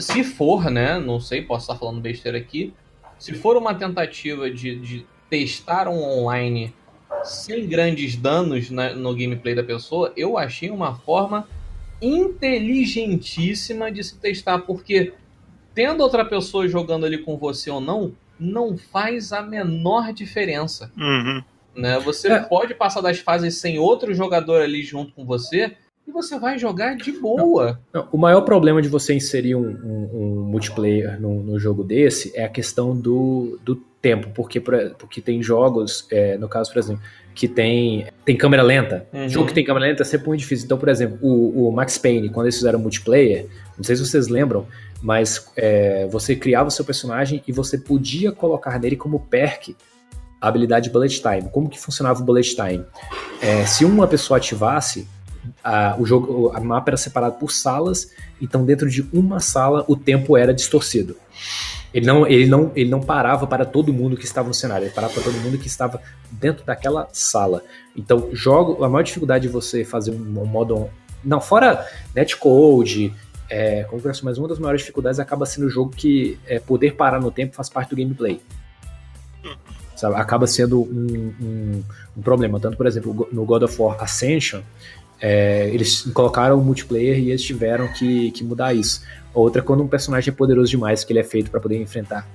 [0.00, 0.98] Se for, né?
[0.98, 2.74] Não sei, posso estar falando besteira aqui.
[3.18, 6.74] Se for uma tentativa de, de testar um online
[7.22, 11.48] sem grandes danos na, no gameplay da pessoa, eu achei uma forma
[12.02, 15.12] inteligentíssima de se testar, porque
[15.74, 20.90] tendo outra pessoa jogando ali com você ou não, não faz a menor diferença.
[20.96, 21.42] Uhum.
[21.76, 21.98] Né?
[22.00, 22.40] Você é.
[22.40, 25.72] pode passar das fases sem outro jogador ali junto com você
[26.06, 27.80] e você vai jogar de boa.
[27.92, 31.82] Não, não, o maior problema de você inserir um, um, um multiplayer no, no, jogo
[31.82, 36.78] desse é a questão do, do tempo, porque, porque tem jogos, é, no caso, por
[36.78, 37.02] exemplo,
[37.34, 39.06] que tem, tem câmera lenta.
[39.12, 39.28] Uhum.
[39.28, 40.66] Jogo que tem câmera lenta é sempre muito difícil.
[40.66, 43.46] Então, por exemplo, o, o Max Payne, quando eles fizeram multiplayer,
[43.76, 44.66] não sei se vocês lembram,
[45.04, 49.76] mas é, você criava o seu personagem e você podia colocar nele como perk
[50.40, 51.50] a habilidade Bullet Time.
[51.52, 52.86] Como que funcionava o Bullet Time?
[53.42, 55.06] É, se uma pessoa ativasse,
[55.62, 59.94] a, o jogo, a mapa era separado por salas, então dentro de uma sala o
[59.94, 61.14] tempo era distorcido.
[61.92, 64.94] Ele não, ele não, ele não parava para todo mundo que estava no cenário, ele
[64.94, 66.00] parava para todo mundo que estava
[66.32, 67.62] dentro daquela sala.
[67.94, 70.88] Então, jogo, a maior dificuldade de você fazer um, um modo.
[71.22, 73.12] Não, fora netcode,
[73.48, 73.86] é,
[74.22, 77.54] mas uma das maiores dificuldades acaba sendo o jogo que é, poder parar no tempo
[77.54, 78.40] faz parte do gameplay.
[79.96, 80.16] Sabe?
[80.16, 81.84] Acaba sendo um, um,
[82.16, 82.58] um, problema.
[82.58, 84.60] Tanto, por exemplo, no God of War Ascension,
[85.20, 89.02] é, eles colocaram o multiplayer e eles tiveram que, que mudar isso.
[89.32, 92.28] Outra, quando um personagem é poderoso demais, que ele é feito para poder enfrentar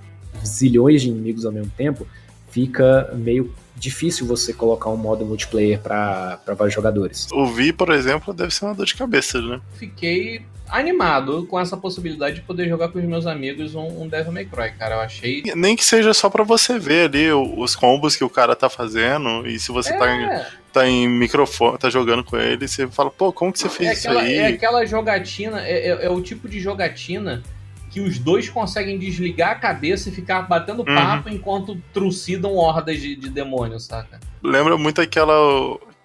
[0.45, 2.07] zilhões de inimigos ao mesmo tempo,
[2.49, 7.27] fica meio difícil você colocar um modo multiplayer para vários jogadores.
[7.31, 9.61] O Vi, por exemplo, deve ser uma dor de cabeça, né?
[9.75, 14.31] Fiquei animado com essa possibilidade de poder jogar com os meus amigos um, um Devil
[14.31, 14.95] May Cry, cara.
[14.95, 15.43] Eu achei.
[15.55, 19.47] Nem que seja só para você ver ali os combos que o cara tá fazendo
[19.47, 20.27] e se você tá é.
[20.27, 23.69] tá, em, tá em microfone, tá jogando com ele, você fala, pô, como que você
[23.69, 24.37] fez é aquela, isso aí?
[24.37, 27.43] É aquela jogatina, é, é, é o tipo de jogatina
[27.89, 30.95] que os dois conseguem desligar a cabeça e ficar batendo uhum.
[30.95, 34.19] papo enquanto trucidam hordas de, de demônios, saca?
[34.43, 35.35] Lembra muito aquela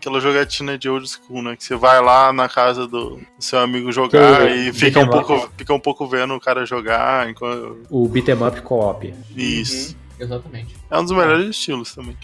[0.04, 1.56] aquela jogatina de old school, né?
[1.56, 5.50] Que você vai lá na casa do, seu amigo jogar que, e fica um, pouco,
[5.56, 7.30] fica um pouco vendo o cara jogar.
[7.30, 7.80] Enquanto...
[7.88, 9.14] O beat'em up co-op.
[9.34, 9.96] Isso.
[10.18, 10.76] Uhum, exatamente.
[10.90, 12.14] É um dos melhores estilos também.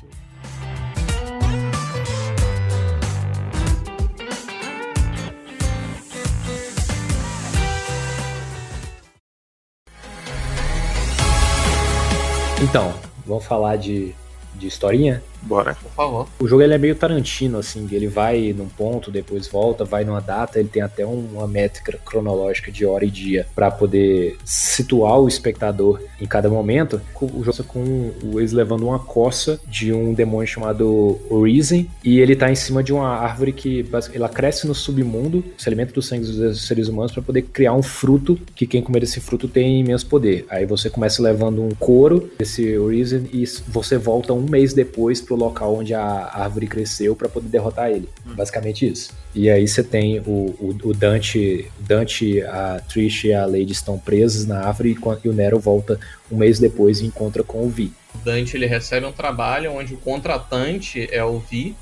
[12.63, 12.93] Então,
[13.25, 14.15] vamos falar de,
[14.55, 15.23] de historinha?
[15.43, 15.75] Bora.
[15.75, 16.29] Por favor.
[16.39, 20.21] O jogo ele é meio Tarantino, assim, ele vai num ponto, depois volta, vai numa
[20.21, 25.27] data, ele tem até uma métrica cronológica de hora e dia para poder situar o
[25.27, 27.01] espectador em cada momento.
[27.21, 32.51] O jogo com eles levando uma coça de um demônio chamado Risen, e ele tá
[32.51, 36.67] em cima de uma árvore que ela cresce no submundo, se alimenta do sangue dos
[36.67, 40.45] seres humanos para poder criar um fruto que quem comer esse fruto tem imenso poder.
[40.51, 45.37] Aí você começa levando um couro desse Risen e você volta um mês depois pro
[45.37, 48.09] local onde a árvore cresceu para poder derrotar ele.
[48.27, 48.35] Hum.
[48.35, 49.13] Basicamente isso.
[49.35, 53.99] E aí você tem o, o, o, Dante, Dante, a Trish e a Lady estão
[53.99, 55.99] presos na árvore e o Nero volta
[56.31, 57.93] um mês depois e encontra com o Vi.
[58.15, 61.77] O Dante ele recebe um trabalho onde o contratante é o Vi,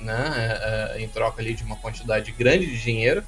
[0.00, 3.22] né, é, é, em troca ali de uma quantidade grande de dinheiro.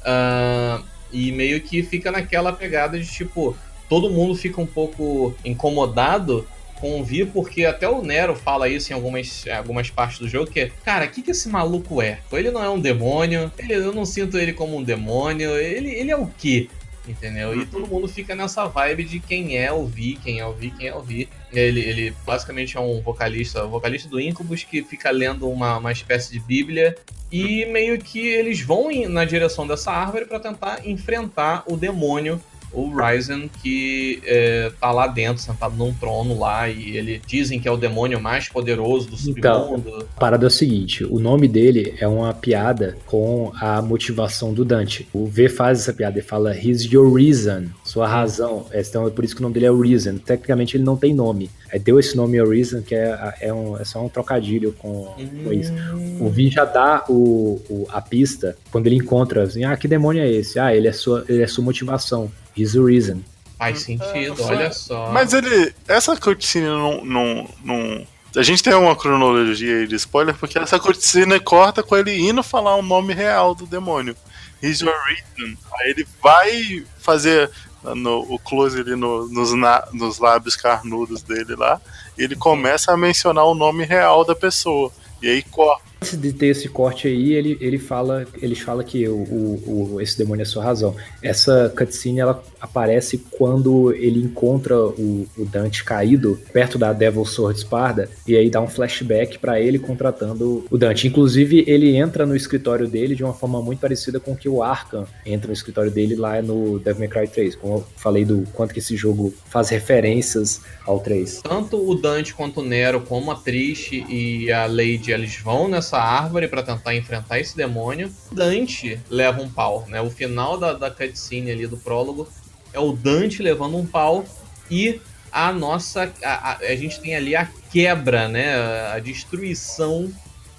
[0.00, 3.56] Uh, e meio que fica naquela pegada de tipo,
[3.88, 6.46] todo mundo fica um pouco incomodado
[6.80, 10.70] convir, porque até o Nero fala isso em algumas, algumas partes do jogo, que é,
[10.84, 12.20] cara, o que, que esse maluco é?
[12.32, 16.10] Ele não é um demônio, ele, eu não sinto ele como um demônio, ele, ele
[16.10, 16.68] é o quê?
[17.06, 17.58] Entendeu?
[17.58, 20.70] E todo mundo fica nessa vibe de quem é o Vi, quem é o Vi,
[20.70, 21.28] quem é o Vi.
[21.50, 26.30] Ele, ele basicamente é um vocalista, vocalista do Incubus que fica lendo uma, uma espécie
[26.30, 26.94] de bíblia
[27.32, 32.40] e meio que eles vão na direção dessa árvore para tentar enfrentar o demônio
[32.72, 37.68] o Ryzen que é, tá lá dentro, sentado num trono lá, e ele dizem que
[37.68, 39.38] é o demônio mais poderoso do submundo.
[39.38, 44.52] Então, a parada é o seguinte: o nome dele é uma piada com a motivação
[44.52, 45.08] do Dante.
[45.12, 48.66] O V faz essa piada e fala He's your reason, sua razão.
[48.72, 50.18] Então é por isso que o nome dele é Reason.
[50.18, 51.50] Tecnicamente ele não tem nome.
[51.72, 55.14] Aí deu esse nome ao Reason, que é, é, um, é só um trocadilho com,
[55.18, 55.44] hum.
[55.44, 55.72] com isso.
[56.20, 60.22] O Vi já dá o, o, a pista quando ele encontra, assim, ah, que demônio
[60.22, 60.58] é esse?
[60.58, 62.30] Ah, ele é sua, ele é sua motivação.
[62.56, 63.20] He's the reason.
[63.58, 65.10] Faz sentido, olha só.
[65.10, 65.74] Mas ele.
[65.88, 68.06] Essa cutscene não, não, não.
[68.36, 72.42] A gente tem uma cronologia aí de spoiler, porque essa cutscene corta com ele indo
[72.42, 74.14] falar o nome real do demônio.
[74.62, 75.56] He's your reason.
[75.72, 77.50] Aí ele vai fazer
[77.82, 81.80] no, o close ali no, nos, na, nos lábios carnudos dele lá.
[82.16, 84.90] Ele começa a mencionar o nome real da pessoa.
[85.22, 89.08] E aí corta Antes de ter esse corte aí, ele, ele fala, ele fala que
[89.08, 90.94] o, o, o, esse demônio é sua razão.
[91.22, 97.58] Essa cutscene ela aparece quando ele encontra o, o Dante caído perto da Devil Sword
[97.58, 101.08] Espada e aí dá um flashback para ele contratando o Dante.
[101.08, 105.06] Inclusive, ele entra no escritório dele de uma forma muito parecida com que o Arkham
[105.26, 107.56] entra no escritório dele lá no Devil May Cry 3.
[107.56, 111.42] Como eu falei do quanto que esse jogo faz referências ao 3.
[111.42, 115.87] Tanto o Dante quanto o Nero, como a Trish e a Lady, eles vão nessa
[115.88, 118.12] essa árvore para tentar enfrentar esse demônio.
[118.30, 120.00] Dante leva um pau, né?
[120.00, 122.28] O final da, da cutscene ali do prólogo
[122.72, 124.24] é o Dante levando um pau
[124.70, 125.00] e
[125.32, 126.12] a nossa.
[126.22, 128.54] A, a, a gente tem ali a quebra, né?
[128.92, 130.12] A destruição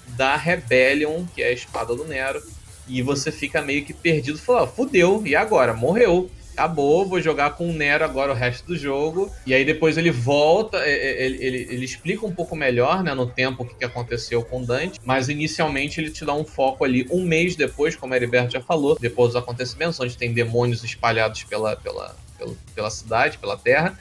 [0.08, 2.42] da Rebellion, que é a espada do Nero.
[2.88, 5.72] E você fica meio que perdido, fala, ah, fudeu, e agora?
[5.72, 6.28] Morreu
[6.60, 9.32] acabou, vou jogar com o Nero agora o resto do jogo.
[9.46, 13.14] E aí depois ele volta, é, é, ele, ele, ele explica um pouco melhor, né,
[13.14, 16.84] no tempo o que, aconteceu com o Dante, mas inicialmente ele te dá um foco
[16.84, 20.84] ali um mês depois, como a Heriberto já falou, depois dos acontecimentos, onde tem demônios
[20.84, 23.98] espalhados pela, pela, pela, pela cidade, pela terra,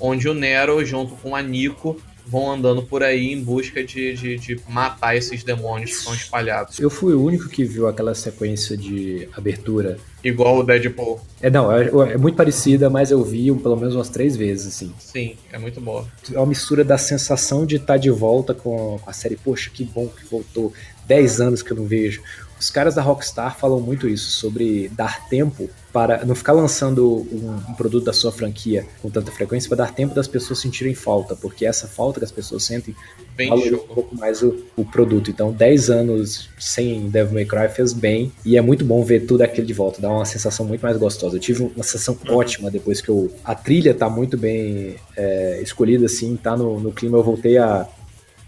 [0.00, 4.36] onde o Nero, junto com a Nico, vão andando por aí em busca de, de,
[4.38, 6.78] de, matar esses demônios que estão espalhados.
[6.78, 9.98] Eu fui o único que viu aquela sequência de abertura.
[10.22, 11.20] Igual o Deadpool.
[11.40, 14.92] É, não, é, é muito parecida, mas eu vi pelo menos umas três vezes, assim.
[14.98, 16.06] Sim, é muito boa.
[16.32, 20.06] É uma mistura da sensação de estar de volta com a série, poxa, que bom
[20.08, 20.72] que voltou.
[21.06, 22.22] Dez anos que eu não vejo.
[22.58, 27.70] Os caras da Rockstar falam muito isso, sobre dar tempo para não ficar lançando um,
[27.70, 31.34] um, produto da sua franquia com tanta frequência, para dar tempo das pessoas sentirem falta,
[31.34, 32.94] porque essa falta que as pessoas sentem
[33.36, 35.30] bem valoriza um pouco mais o, o, produto.
[35.30, 39.42] Então, 10 anos sem Devil May Cry fez bem, e é muito bom ver tudo
[39.42, 41.36] aquilo de volta, dá uma sensação muito mais gostosa.
[41.36, 42.36] Eu tive uma sensação uhum.
[42.36, 43.30] ótima depois que eu.
[43.44, 47.18] A trilha tá muito bem é, escolhida, assim, tá no, no clima.
[47.18, 47.88] Eu voltei a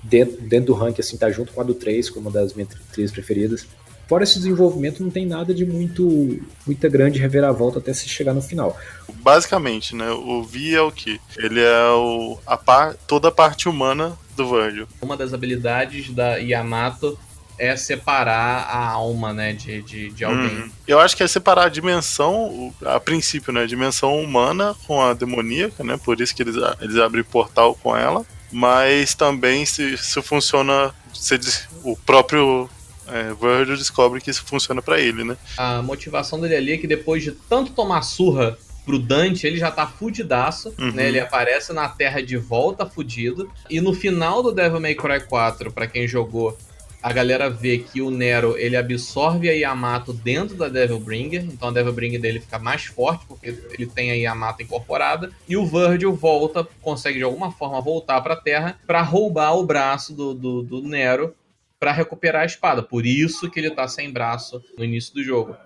[0.02, 2.70] dentro, dentro do ranking, assim, tá junto com a do 3, como uma das minhas
[2.92, 3.66] trilhas preferidas.
[4.12, 8.42] Fora esse desenvolvimento, não tem nada de muito muita grande reviravolta até se chegar no
[8.42, 8.76] final.
[9.14, 10.10] Basicamente, né?
[10.10, 11.18] O Vi é o que?
[11.38, 14.86] Ele é o, a par, toda a parte humana do Virgil.
[15.00, 17.18] Uma das habilidades da Yamato
[17.58, 20.58] é separar a alma, né, de, de, de alguém.
[20.58, 20.70] Hum.
[20.86, 25.14] Eu acho que é separar a dimensão, a princípio, né, a dimensão humana com a
[25.14, 30.20] demoníaca, né, por isso que eles, eles abrem portal com ela, mas também se, se
[30.20, 31.40] funciona, se
[31.82, 32.68] o próprio
[33.08, 35.36] é, Virgil descobre que isso funciona para ele, né?
[35.56, 39.70] A motivação dele ali é que depois de tanto tomar surra pro Dante, ele já
[39.70, 40.92] tá fudidaço, uhum.
[40.92, 41.08] né?
[41.08, 43.50] Ele aparece na Terra de volta fudido.
[43.70, 46.56] E no final do Devil May Cry 4, para quem jogou,
[47.02, 51.68] a galera vê que o Nero ele absorve a Yamato dentro da Devil Bringer, então
[51.68, 55.66] a Devil Bringer dele fica mais forte porque ele tem a Yamato incorporada e o
[55.66, 60.32] Virgil volta, consegue de alguma forma voltar para a Terra para roubar o braço do,
[60.32, 61.34] do, do Nero
[61.82, 62.80] para recuperar a espada.
[62.80, 65.56] Por isso que ele tá sem braço no início do jogo.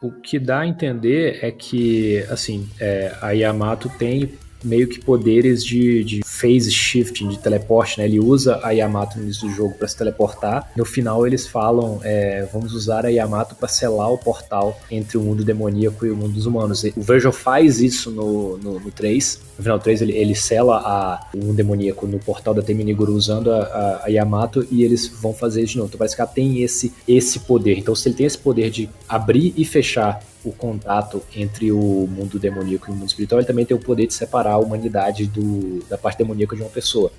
[0.00, 5.64] O que dá a entender é que, assim, é, a Yamato tem meio que poderes
[5.64, 8.04] de, de phase shifting, de teleporte, né?
[8.04, 10.70] Ele usa a Yamato no início do jogo para se teleportar.
[10.76, 15.20] No final eles falam, é, vamos usar a Yamato para selar o portal entre o
[15.20, 16.84] mundo demoníaco e o mundo dos humanos.
[16.96, 19.40] O Virgil faz isso no, no, no 3.
[19.58, 23.58] No final 3 ele, ele sela a, mundo demoníaco no portal da Teminiguru usando a,
[23.58, 25.88] a, a, Yamato e eles vão fazer isso de novo.
[25.88, 27.78] Então parece que ela tem esse, esse poder.
[27.78, 32.38] Então se ele tem esse poder de abrir e fechar o contato entre o mundo
[32.38, 35.84] demoníaco e o mundo espiritual, ele também tem o poder de separar a humanidade do,
[35.88, 37.10] da parte demoníaca de uma pessoa.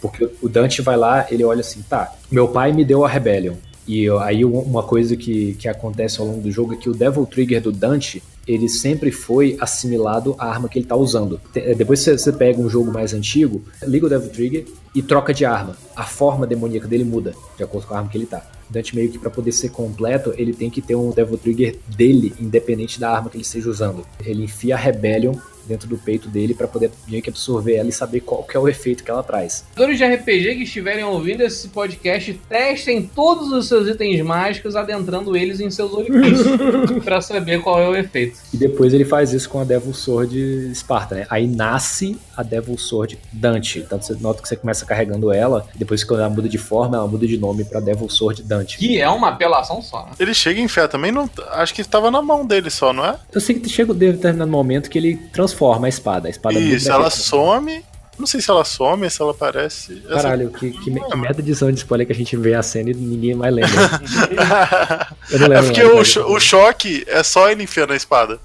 [0.00, 3.54] Porque o Dante vai lá, ele olha assim, tá, meu pai me deu a Rebellion.
[3.86, 7.26] E aí uma coisa que, que acontece ao longo do jogo é que o Devil
[7.26, 11.38] Trigger do Dante, ele sempre foi assimilado à arma que ele tá usando.
[11.76, 15.76] Depois você, pega um jogo mais antigo, liga o Devil Trigger e troca de arma.
[15.94, 18.42] A forma demoníaca dele muda, de acordo com a arma que ele tá.
[18.70, 22.34] Dante meio que para poder ser completo, ele tem que ter um Devil Trigger dele,
[22.40, 24.06] independente da arma que ele esteja usando.
[24.24, 25.34] Ele enfia a Rebellion
[25.68, 28.60] dentro do peito dele para poder meio que absorver ela e saber qual que é
[28.60, 29.64] o efeito que ela traz.
[29.74, 35.36] Jogadores de RPG que estiverem ouvindo esse podcast, testem todos os seus itens mágicos adentrando
[35.36, 36.48] eles em seus orifícios
[37.04, 38.38] para saber qual é o efeito.
[38.52, 41.26] E depois ele faz isso com a Devil Sword Sparta, né?
[41.28, 43.80] Aí nasce a Devil Sword Dante.
[43.80, 47.06] Então você nota que você começa carregando ela, depois quando ela muda de forma, ela
[47.06, 48.78] muda de nome para Devil Sword Dante.
[48.78, 50.06] Que é uma apelação só.
[50.06, 50.12] Né?
[50.18, 53.16] Ele chega em fé também, não, acho que estava na mão dele só, não é?
[53.32, 56.28] Eu sei que chega um determinado momento que ele transforma transforma a espada.
[56.28, 57.84] A espada Isso, ela some.
[58.18, 59.96] Não sei se ela some, se ela aparece.
[60.08, 60.58] Caralho, Essa...
[60.58, 63.34] que, que, que merda de de spoiler que a gente vê a cena e ninguém
[63.34, 63.70] mais lembra.
[65.30, 65.64] Eu não lembro.
[65.64, 68.40] É porque mais, o, o choque é só ele enfiando a espada.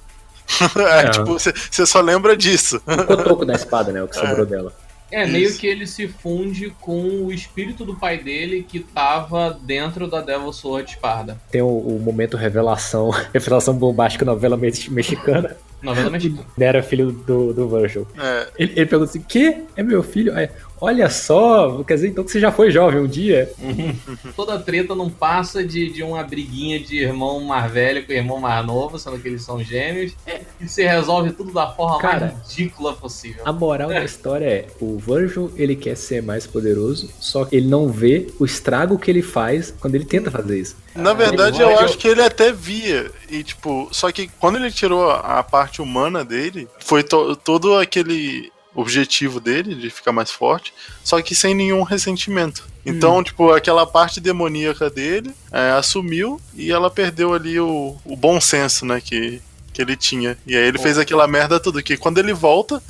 [0.78, 2.82] é, tipo, você só lembra disso.
[2.86, 4.04] O cotoco da espada, né?
[4.04, 4.50] O que sobrou é.
[4.50, 4.74] dela.
[5.10, 5.60] É, meio Isso.
[5.60, 10.52] que ele se funde com o espírito do pai dele que tava dentro da Devil
[10.52, 11.40] Sword Espada.
[11.52, 15.56] Tem o, o momento revelação, revelação bombástica novela mexicana.
[15.84, 16.46] Novela mexicana.
[16.60, 18.08] Era filho do, do Virgil.
[18.18, 18.48] É.
[18.58, 19.64] Ele, ele perguntou assim: que?
[19.76, 20.36] É meu filho?
[20.36, 20.50] Aí,
[20.86, 23.50] Olha só, quer dizer então que você já foi jovem um dia.
[24.36, 28.66] Toda treta não passa de, de uma briguinha de irmão mais velho com irmão mais
[28.66, 30.14] novo, sendo que eles são gêmeos.
[30.28, 30.42] É.
[30.60, 33.44] E se resolve tudo da forma Cara, mais ridícula possível.
[33.46, 37.68] A moral da história é: o Virgil ele quer ser mais poderoso, só que ele
[37.68, 40.76] não vê o estrago que ele faz quando ele tenta fazer isso.
[40.94, 43.10] Na verdade, eu acho que ele até via.
[43.34, 48.52] E, tipo, só que quando ele tirou a parte humana dele, foi to todo aquele
[48.76, 50.72] objetivo dele, de ficar mais forte,
[51.04, 52.68] só que sem nenhum ressentimento.
[52.86, 53.24] Então, hum.
[53.24, 58.86] tipo, aquela parte demoníaca dele é, assumiu e ela perdeu ali o, o bom senso,
[58.86, 59.42] né, que,
[59.74, 60.38] que ele tinha.
[60.46, 62.84] E aí ele fez aquela merda tudo, que quando ele volta,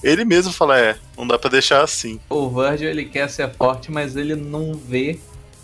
[0.00, 2.20] ele mesmo fala, é, não dá para deixar assim.
[2.30, 5.18] O Virgil, ele quer ser forte, mas ele não vê...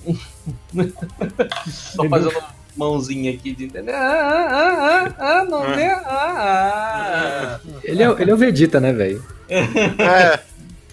[1.96, 2.42] Tô fazendo
[2.76, 3.92] mãozinha aqui de entender.
[3.92, 5.86] Ah, ah, ah, ah, não vê?
[5.86, 7.60] Ah, ah.
[7.82, 9.24] Ele, é, ele é o Vegeta, né, velho?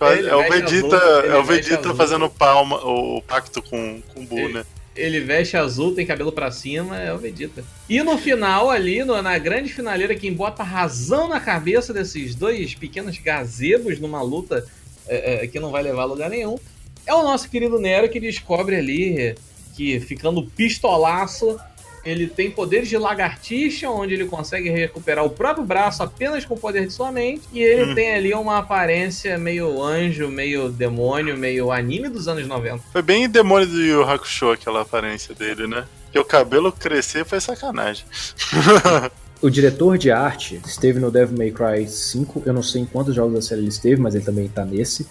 [0.03, 0.29] É.
[0.29, 4.39] é o Vegeta, azul, é o Vegeta fazendo palma, o pacto com, com o Buu,
[4.39, 4.63] ele, né?
[4.95, 7.63] Ele veste azul, tem cabelo para cima, é o Vegeta.
[7.87, 12.73] E no final, ali, no, na grande finaleira, quem bota razão na cabeça desses dois
[12.73, 14.65] pequenos gazebos numa luta
[15.07, 16.57] é, é, que não vai levar a lugar nenhum,
[17.05, 19.35] é o nosso querido Nero que descobre ali
[19.75, 21.59] que ficando pistolaço
[22.03, 26.59] ele tem poderes de lagartixa, onde ele consegue recuperar o próprio braço apenas com o
[26.59, 27.43] poder de sua mente.
[27.53, 27.95] E ele hum.
[27.95, 32.83] tem ali uma aparência meio anjo, meio demônio, meio anime dos anos 90.
[32.91, 35.85] Foi bem demônio do Yu Hakusho aquela aparência dele, né?
[36.11, 38.05] Que o cabelo crescer foi sacanagem.
[39.41, 42.43] O diretor de arte esteve no Devil May Cry 5.
[42.45, 45.07] Eu não sei em quantos jogos da série ele esteve, mas ele também tá nesse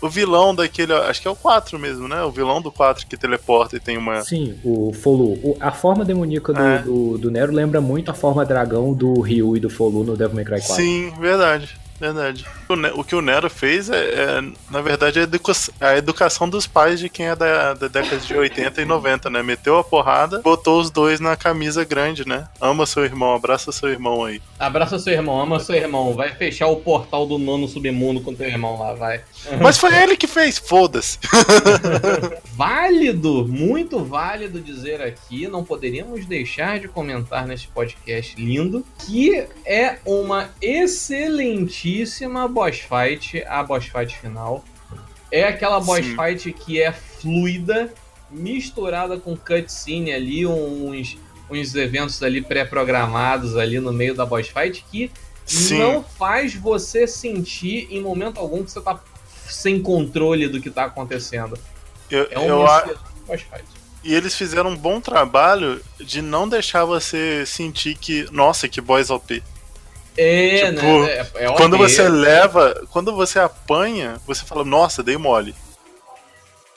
[0.00, 0.92] o vilão daquele.
[0.92, 2.22] Acho que é o 4 mesmo, né?
[2.22, 4.22] O vilão do 4 que teleporta e tem uma.
[4.22, 5.32] Sim, o Folu.
[5.42, 6.78] O, a forma demoníaca do, é.
[6.78, 10.36] do, do, Nero lembra muito a forma dragão do Ryu e do Folu no Devil
[10.36, 10.74] May Cry 4.
[10.74, 11.78] Sim, verdade.
[12.00, 12.46] Verdade.
[12.66, 16.66] O, o que o Nero fez é, é na verdade, a, educa a, educação dos
[16.66, 19.42] pais de quem é da, da década de 80 e 90, né?
[19.42, 22.48] Meteu a porrada, botou os dois na camisa grande, né?
[22.58, 24.40] Ama seu irmão, abraça seu irmão aí.
[24.58, 26.14] Abraça seu irmão, ama seu irmão.
[26.14, 29.20] Vai fechar o portal do nono submundo com teu irmão lá, vai.
[29.60, 31.18] Mas foi ele que fez, foda-se.
[32.56, 39.98] válido, muito válido dizer aqui, não poderíamos deixar de comentar nesse podcast lindo, que é
[40.06, 40.50] uma
[41.98, 44.64] excelentíssima boss fight, a boss fight final.
[45.30, 46.16] É aquela boss Sim.
[46.16, 47.92] fight que é fluida,
[48.30, 51.16] misturada com cutscene ali, uns
[51.50, 55.10] uns eventos ali pré-programados ali no meio da boss fight que
[55.44, 55.78] Sim.
[55.78, 59.00] não faz você sentir em momento algum que você tá
[59.48, 61.58] sem controle do que tá acontecendo.
[62.08, 62.58] Eu, é um eu
[63.26, 63.64] boss fight.
[64.02, 69.10] E eles fizeram um bom trabalho de não deixar você sentir que, nossa, que boss
[69.10, 69.42] OP.
[70.22, 71.12] É, tipo, né?
[71.12, 75.54] É, é quando você leva, quando você apanha, você fala, nossa, dei mole.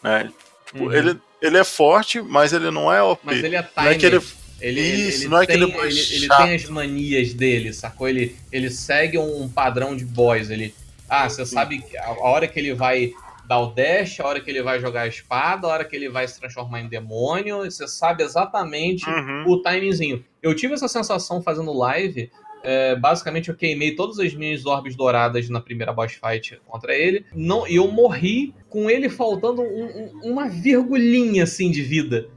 [0.01, 0.31] Né?
[0.65, 0.93] Tipo, uhum.
[0.93, 3.19] ele, ele é forte, mas ele não é OP.
[3.21, 3.73] Mas ele é time.
[3.75, 4.21] Não é que ele,
[4.61, 8.07] ele, Isso, ele, não é tem, aquele ele, ele tem as manias dele, sacou?
[8.07, 10.49] Ele, ele segue um padrão de boys.
[10.49, 10.73] Ele,
[11.09, 13.11] ah, você sabe a hora que ele vai
[13.45, 16.07] dar o dash, a hora que ele vai jogar a espada, a hora que ele
[16.07, 17.69] vai se transformar em demônio.
[17.69, 19.43] Você sabe exatamente uhum.
[19.47, 20.23] o timezinho.
[20.41, 22.31] Eu tive essa sensação fazendo live.
[22.63, 27.25] É, basicamente, eu queimei todas as minhas orbes douradas na primeira boss fight contra ele.
[27.35, 32.29] Não, e eu morri com ele faltando um, um, uma virgulinha assim de vida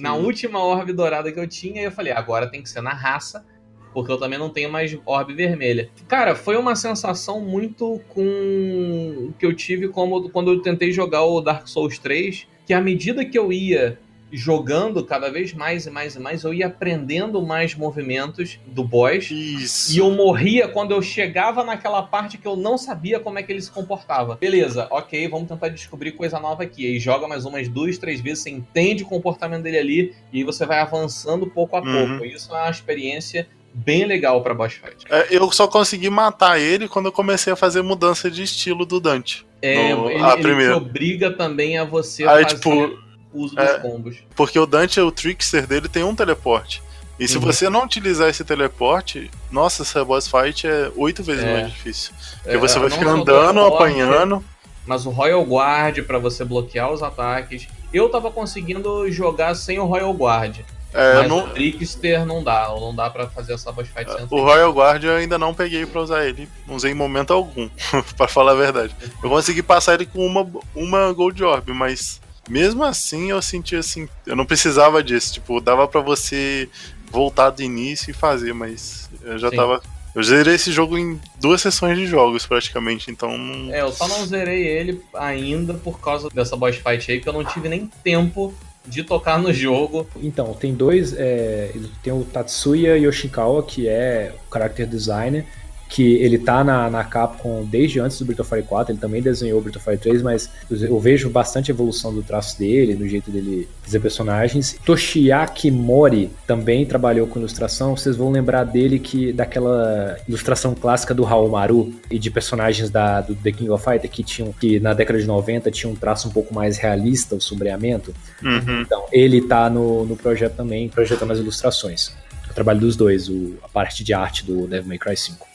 [0.00, 3.44] na última orbe dourada que eu tinha, eu falei, agora tem que ser na raça,
[3.92, 5.90] porque eu também não tenho mais orbe vermelha.
[6.08, 11.40] Cara, foi uma sensação muito com que eu tive como quando eu tentei jogar o
[11.40, 13.98] Dark Souls 3, que à medida que eu ia
[14.32, 19.30] jogando cada vez mais e mais e mais, eu ia aprendendo mais movimentos do boss.
[19.30, 19.92] Isso.
[19.92, 23.52] E eu morria quando eu chegava naquela parte que eu não sabia como é que
[23.52, 24.36] ele se comportava.
[24.36, 26.86] Beleza, ok, vamos tentar descobrir coisa nova aqui.
[26.86, 30.64] Aí joga mais umas duas, três vezes, você entende o comportamento dele ali e você
[30.64, 32.18] vai avançando pouco a uhum.
[32.18, 32.24] pouco.
[32.24, 35.04] Isso é uma experiência bem legal para boss fight.
[35.08, 39.00] É, eu só consegui matar ele quando eu comecei a fazer mudança de estilo do
[39.00, 39.46] Dante.
[39.62, 42.56] É, no, ele, ele te obriga também a você Aí, fazer...
[42.56, 42.98] tipo,
[43.32, 44.16] uso é, dos combos.
[44.34, 46.82] Porque o Dante, o trickster dele, tem um teleporte.
[47.20, 47.42] E se uhum.
[47.42, 51.52] você não utilizar esse teleporte, nossa, essa boss fight é oito vezes é.
[51.52, 52.14] mais difícil.
[52.42, 54.42] Porque é, você vai ficar andando, apanhando.
[54.86, 57.68] Mas o Royal Guard para você bloquear os ataques.
[57.92, 60.60] Eu tava conseguindo jogar sem o Royal Guard.
[60.94, 61.44] É, mas não...
[61.44, 65.04] o Trickster não dá, não dá para fazer essa boss fight sem O Royal Guard
[65.04, 67.68] eu ainda não peguei para usar ele, não usei em momento algum,
[68.16, 68.96] para falar a verdade.
[69.22, 72.20] Eu consegui passar ele com uma, uma Gold Orb, mas
[72.50, 76.68] mesmo assim, eu senti assim, eu não precisava disso, tipo, dava para você
[77.10, 79.56] voltar do início e fazer, mas eu já Sim.
[79.56, 79.80] tava
[80.14, 83.32] eu zerei esse jogo em duas sessões de jogos, praticamente, então.
[83.70, 87.32] É, eu só não zerei ele ainda por causa dessa boss fight aí, que eu
[87.32, 88.52] não tive nem tempo
[88.84, 90.08] de tocar no jogo.
[90.16, 91.14] Então, tem dois.
[91.16, 91.72] É,
[92.02, 95.46] tem o Tatsuya Yoshikawa, que é o character designer,
[95.90, 99.20] que ele tá na, na Capcom desde antes do Breath of Fire 4, ele também
[99.20, 103.08] desenhou o Breath of Fire 3, mas eu vejo bastante evolução do traço dele, no
[103.08, 104.78] jeito dele fazer personagens.
[104.84, 111.26] Toshiaki Mori também trabalhou com ilustração, vocês vão lembrar dele que daquela ilustração clássica do
[111.26, 115.18] Haomaru e de personagens da, do The King of Fighter que tinham, que na década
[115.18, 118.14] de 90 tinha um traço um pouco mais realista, o sombreamento.
[118.40, 118.82] Uhum.
[118.82, 122.12] Então, ele tá no, no projeto também, projetando as ilustrações.
[122.48, 125.49] O trabalho dos dois, o, a parte de arte do Devil May Cry 5.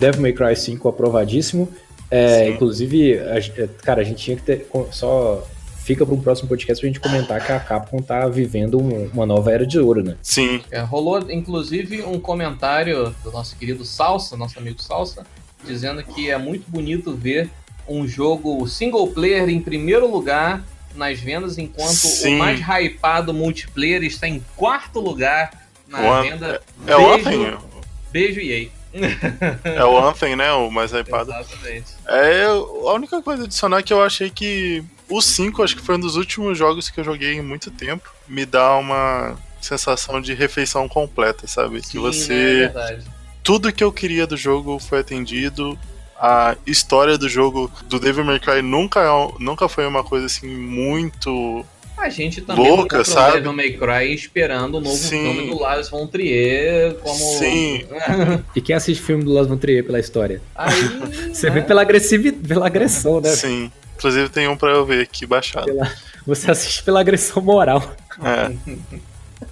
[0.00, 1.68] Devil May Cry 5 aprovadíssimo.
[2.10, 5.46] É, inclusive, a, é, cara, a gente tinha que ter só
[5.84, 9.50] fica para um próximo podcast pra gente comentar que a Capcom tá vivendo uma nova
[9.52, 10.16] era de ouro, né?
[10.22, 10.62] Sim.
[10.70, 15.26] É, rolou, inclusive, um comentário do nosso querido Salsa, nosso amigo Salsa,
[15.64, 17.50] dizendo que é muito bonito ver
[17.88, 22.36] um jogo single player em primeiro lugar nas vendas, enquanto Sim.
[22.36, 25.50] o mais hypado multiplayer está em quarto lugar
[25.88, 26.62] na venda.
[26.86, 27.58] É, é o Anthem.
[28.12, 28.68] Beijo, EA.
[29.64, 30.52] É o Anthem, né?
[30.52, 31.30] O mais hypado.
[31.30, 31.94] Exatamente.
[32.06, 35.96] É, a única coisa adicionar é que eu achei que o 5, acho que foi
[35.96, 38.10] um dos últimos jogos que eu joguei em muito tempo.
[38.28, 41.82] Me dá uma sensação de refeição completa, sabe?
[41.82, 42.70] Sim, que você.
[42.74, 42.98] É
[43.42, 45.78] tudo que eu queria do jogo foi atendido
[46.20, 50.46] a história do jogo do Devil May Cry nunca, é nunca foi uma coisa assim
[50.46, 51.64] muito
[52.00, 53.36] a gente também louca, sabe?
[53.36, 55.34] Devil May Cry esperando o novo Sim.
[55.34, 57.84] filme do Lars von Trier como Sim.
[58.54, 60.42] e quem assiste filme do Lars von Trier pela história?
[60.54, 60.82] Aí,
[61.32, 61.54] Você né?
[61.54, 63.30] vê pela agressividade, pela agressão, né?
[63.30, 63.70] Sim.
[63.96, 65.66] Inclusive tem um para eu ver aqui baixado.
[65.66, 65.92] Pela...
[66.26, 67.82] Você assiste pela agressão moral.
[68.22, 68.52] É.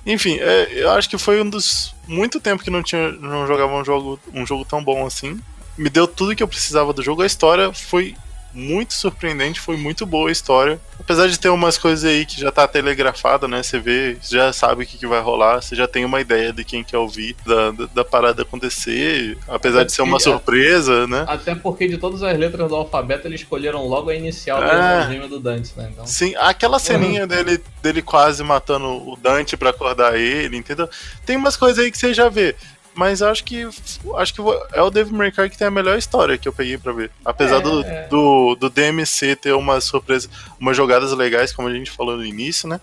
[0.07, 3.75] Enfim, é, eu acho que foi um dos muito tempo que não tinha não jogava
[3.75, 5.39] um jogo um jogo tão bom assim
[5.79, 7.23] me deu tudo que eu precisava do jogo.
[7.23, 8.17] A história foi
[8.53, 10.81] muito surpreendente, foi muito boa a história.
[10.99, 13.63] Apesar de ter umas coisas aí que já tá telegrafada, né?
[13.63, 16.65] Você vê, já sabe o que, que vai rolar, você já tem uma ideia de
[16.65, 21.25] quem quer ouvir da, da, da parada acontecer, apesar até de ser uma surpresa, né?
[21.29, 25.19] Até porque de todas as letras do alfabeto eles escolheram logo a inicial é...
[25.19, 25.91] do do Dante, né?
[25.93, 26.07] Então...
[26.07, 27.29] Sim, aquela ceninha uhum.
[27.29, 30.89] dele, dele quase matando o Dante para acordar ele, entendeu?
[31.25, 32.57] Tem umas coisas aí que você já vê
[32.99, 33.65] mas acho que
[34.17, 34.41] acho que
[34.73, 37.13] é o Devil May Cry que tem a melhor história que eu peguei para ver.
[37.25, 38.09] Apesar é, do, é.
[38.09, 40.29] do, do DMC ter umas surpresas,
[40.59, 42.81] umas jogadas legais, como a gente falou no início, né?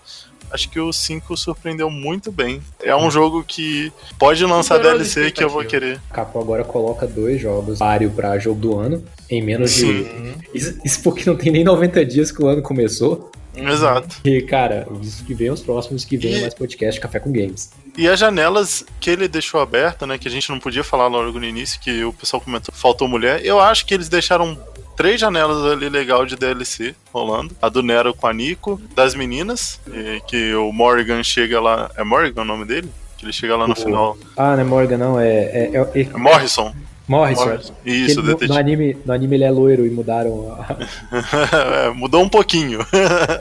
[0.50, 2.62] Acho que o 5 surpreendeu muito bem.
[2.82, 6.00] É um jogo que pode lançar DLC que eu vou querer.
[6.10, 10.04] Capcom agora coloca dois jogos páreo para jogo do ano em menos Sim.
[10.04, 10.58] de.
[10.58, 13.30] Isso, isso porque não tem nem 90 dias que o ano começou.
[13.56, 14.20] Exato.
[14.24, 17.70] E, cara, isso que vem os próximos, que vem mais podcast Café com Games.
[17.96, 21.38] E as janelas que ele deixou aberta, né, que a gente não podia falar logo
[21.38, 24.58] no início, que o pessoal comentou, faltou mulher, eu acho que eles deixaram
[24.96, 27.54] três janelas ali legal de DLC rolando.
[27.60, 29.80] A do Nero com a Nico, das meninas,
[30.26, 31.90] que o Morgan chega lá.
[31.96, 32.90] É Morgan o nome dele?
[33.18, 33.76] Que ele chega lá no o...
[33.76, 34.18] final.
[34.36, 35.28] Ah, não é Morgan, não, é.
[35.28, 36.18] é, é, é...
[36.18, 36.74] Morrison.
[37.08, 37.44] Morrison.
[37.44, 37.74] Morrison.
[37.84, 40.76] Isso, no, no, anime, no anime ele é loiro e mudaram a...
[41.86, 42.80] é, mudou um pouquinho.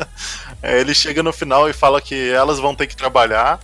[0.62, 3.60] ele chega no final e fala que elas vão ter que trabalhar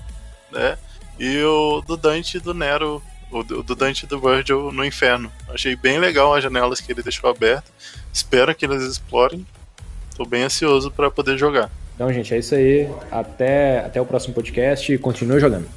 [0.52, 0.78] né?
[1.20, 5.32] E o do Dante e do Nero, o do Dante e do Virgil no inferno.
[5.50, 7.72] Achei bem legal as janelas que ele deixou abertas.
[8.12, 9.46] Espero que eles explorem.
[10.16, 11.70] Tô bem ansioso para poder jogar.
[11.96, 12.90] Então, gente, é isso aí.
[13.12, 15.68] Até, até o próximo podcast e continue jogando.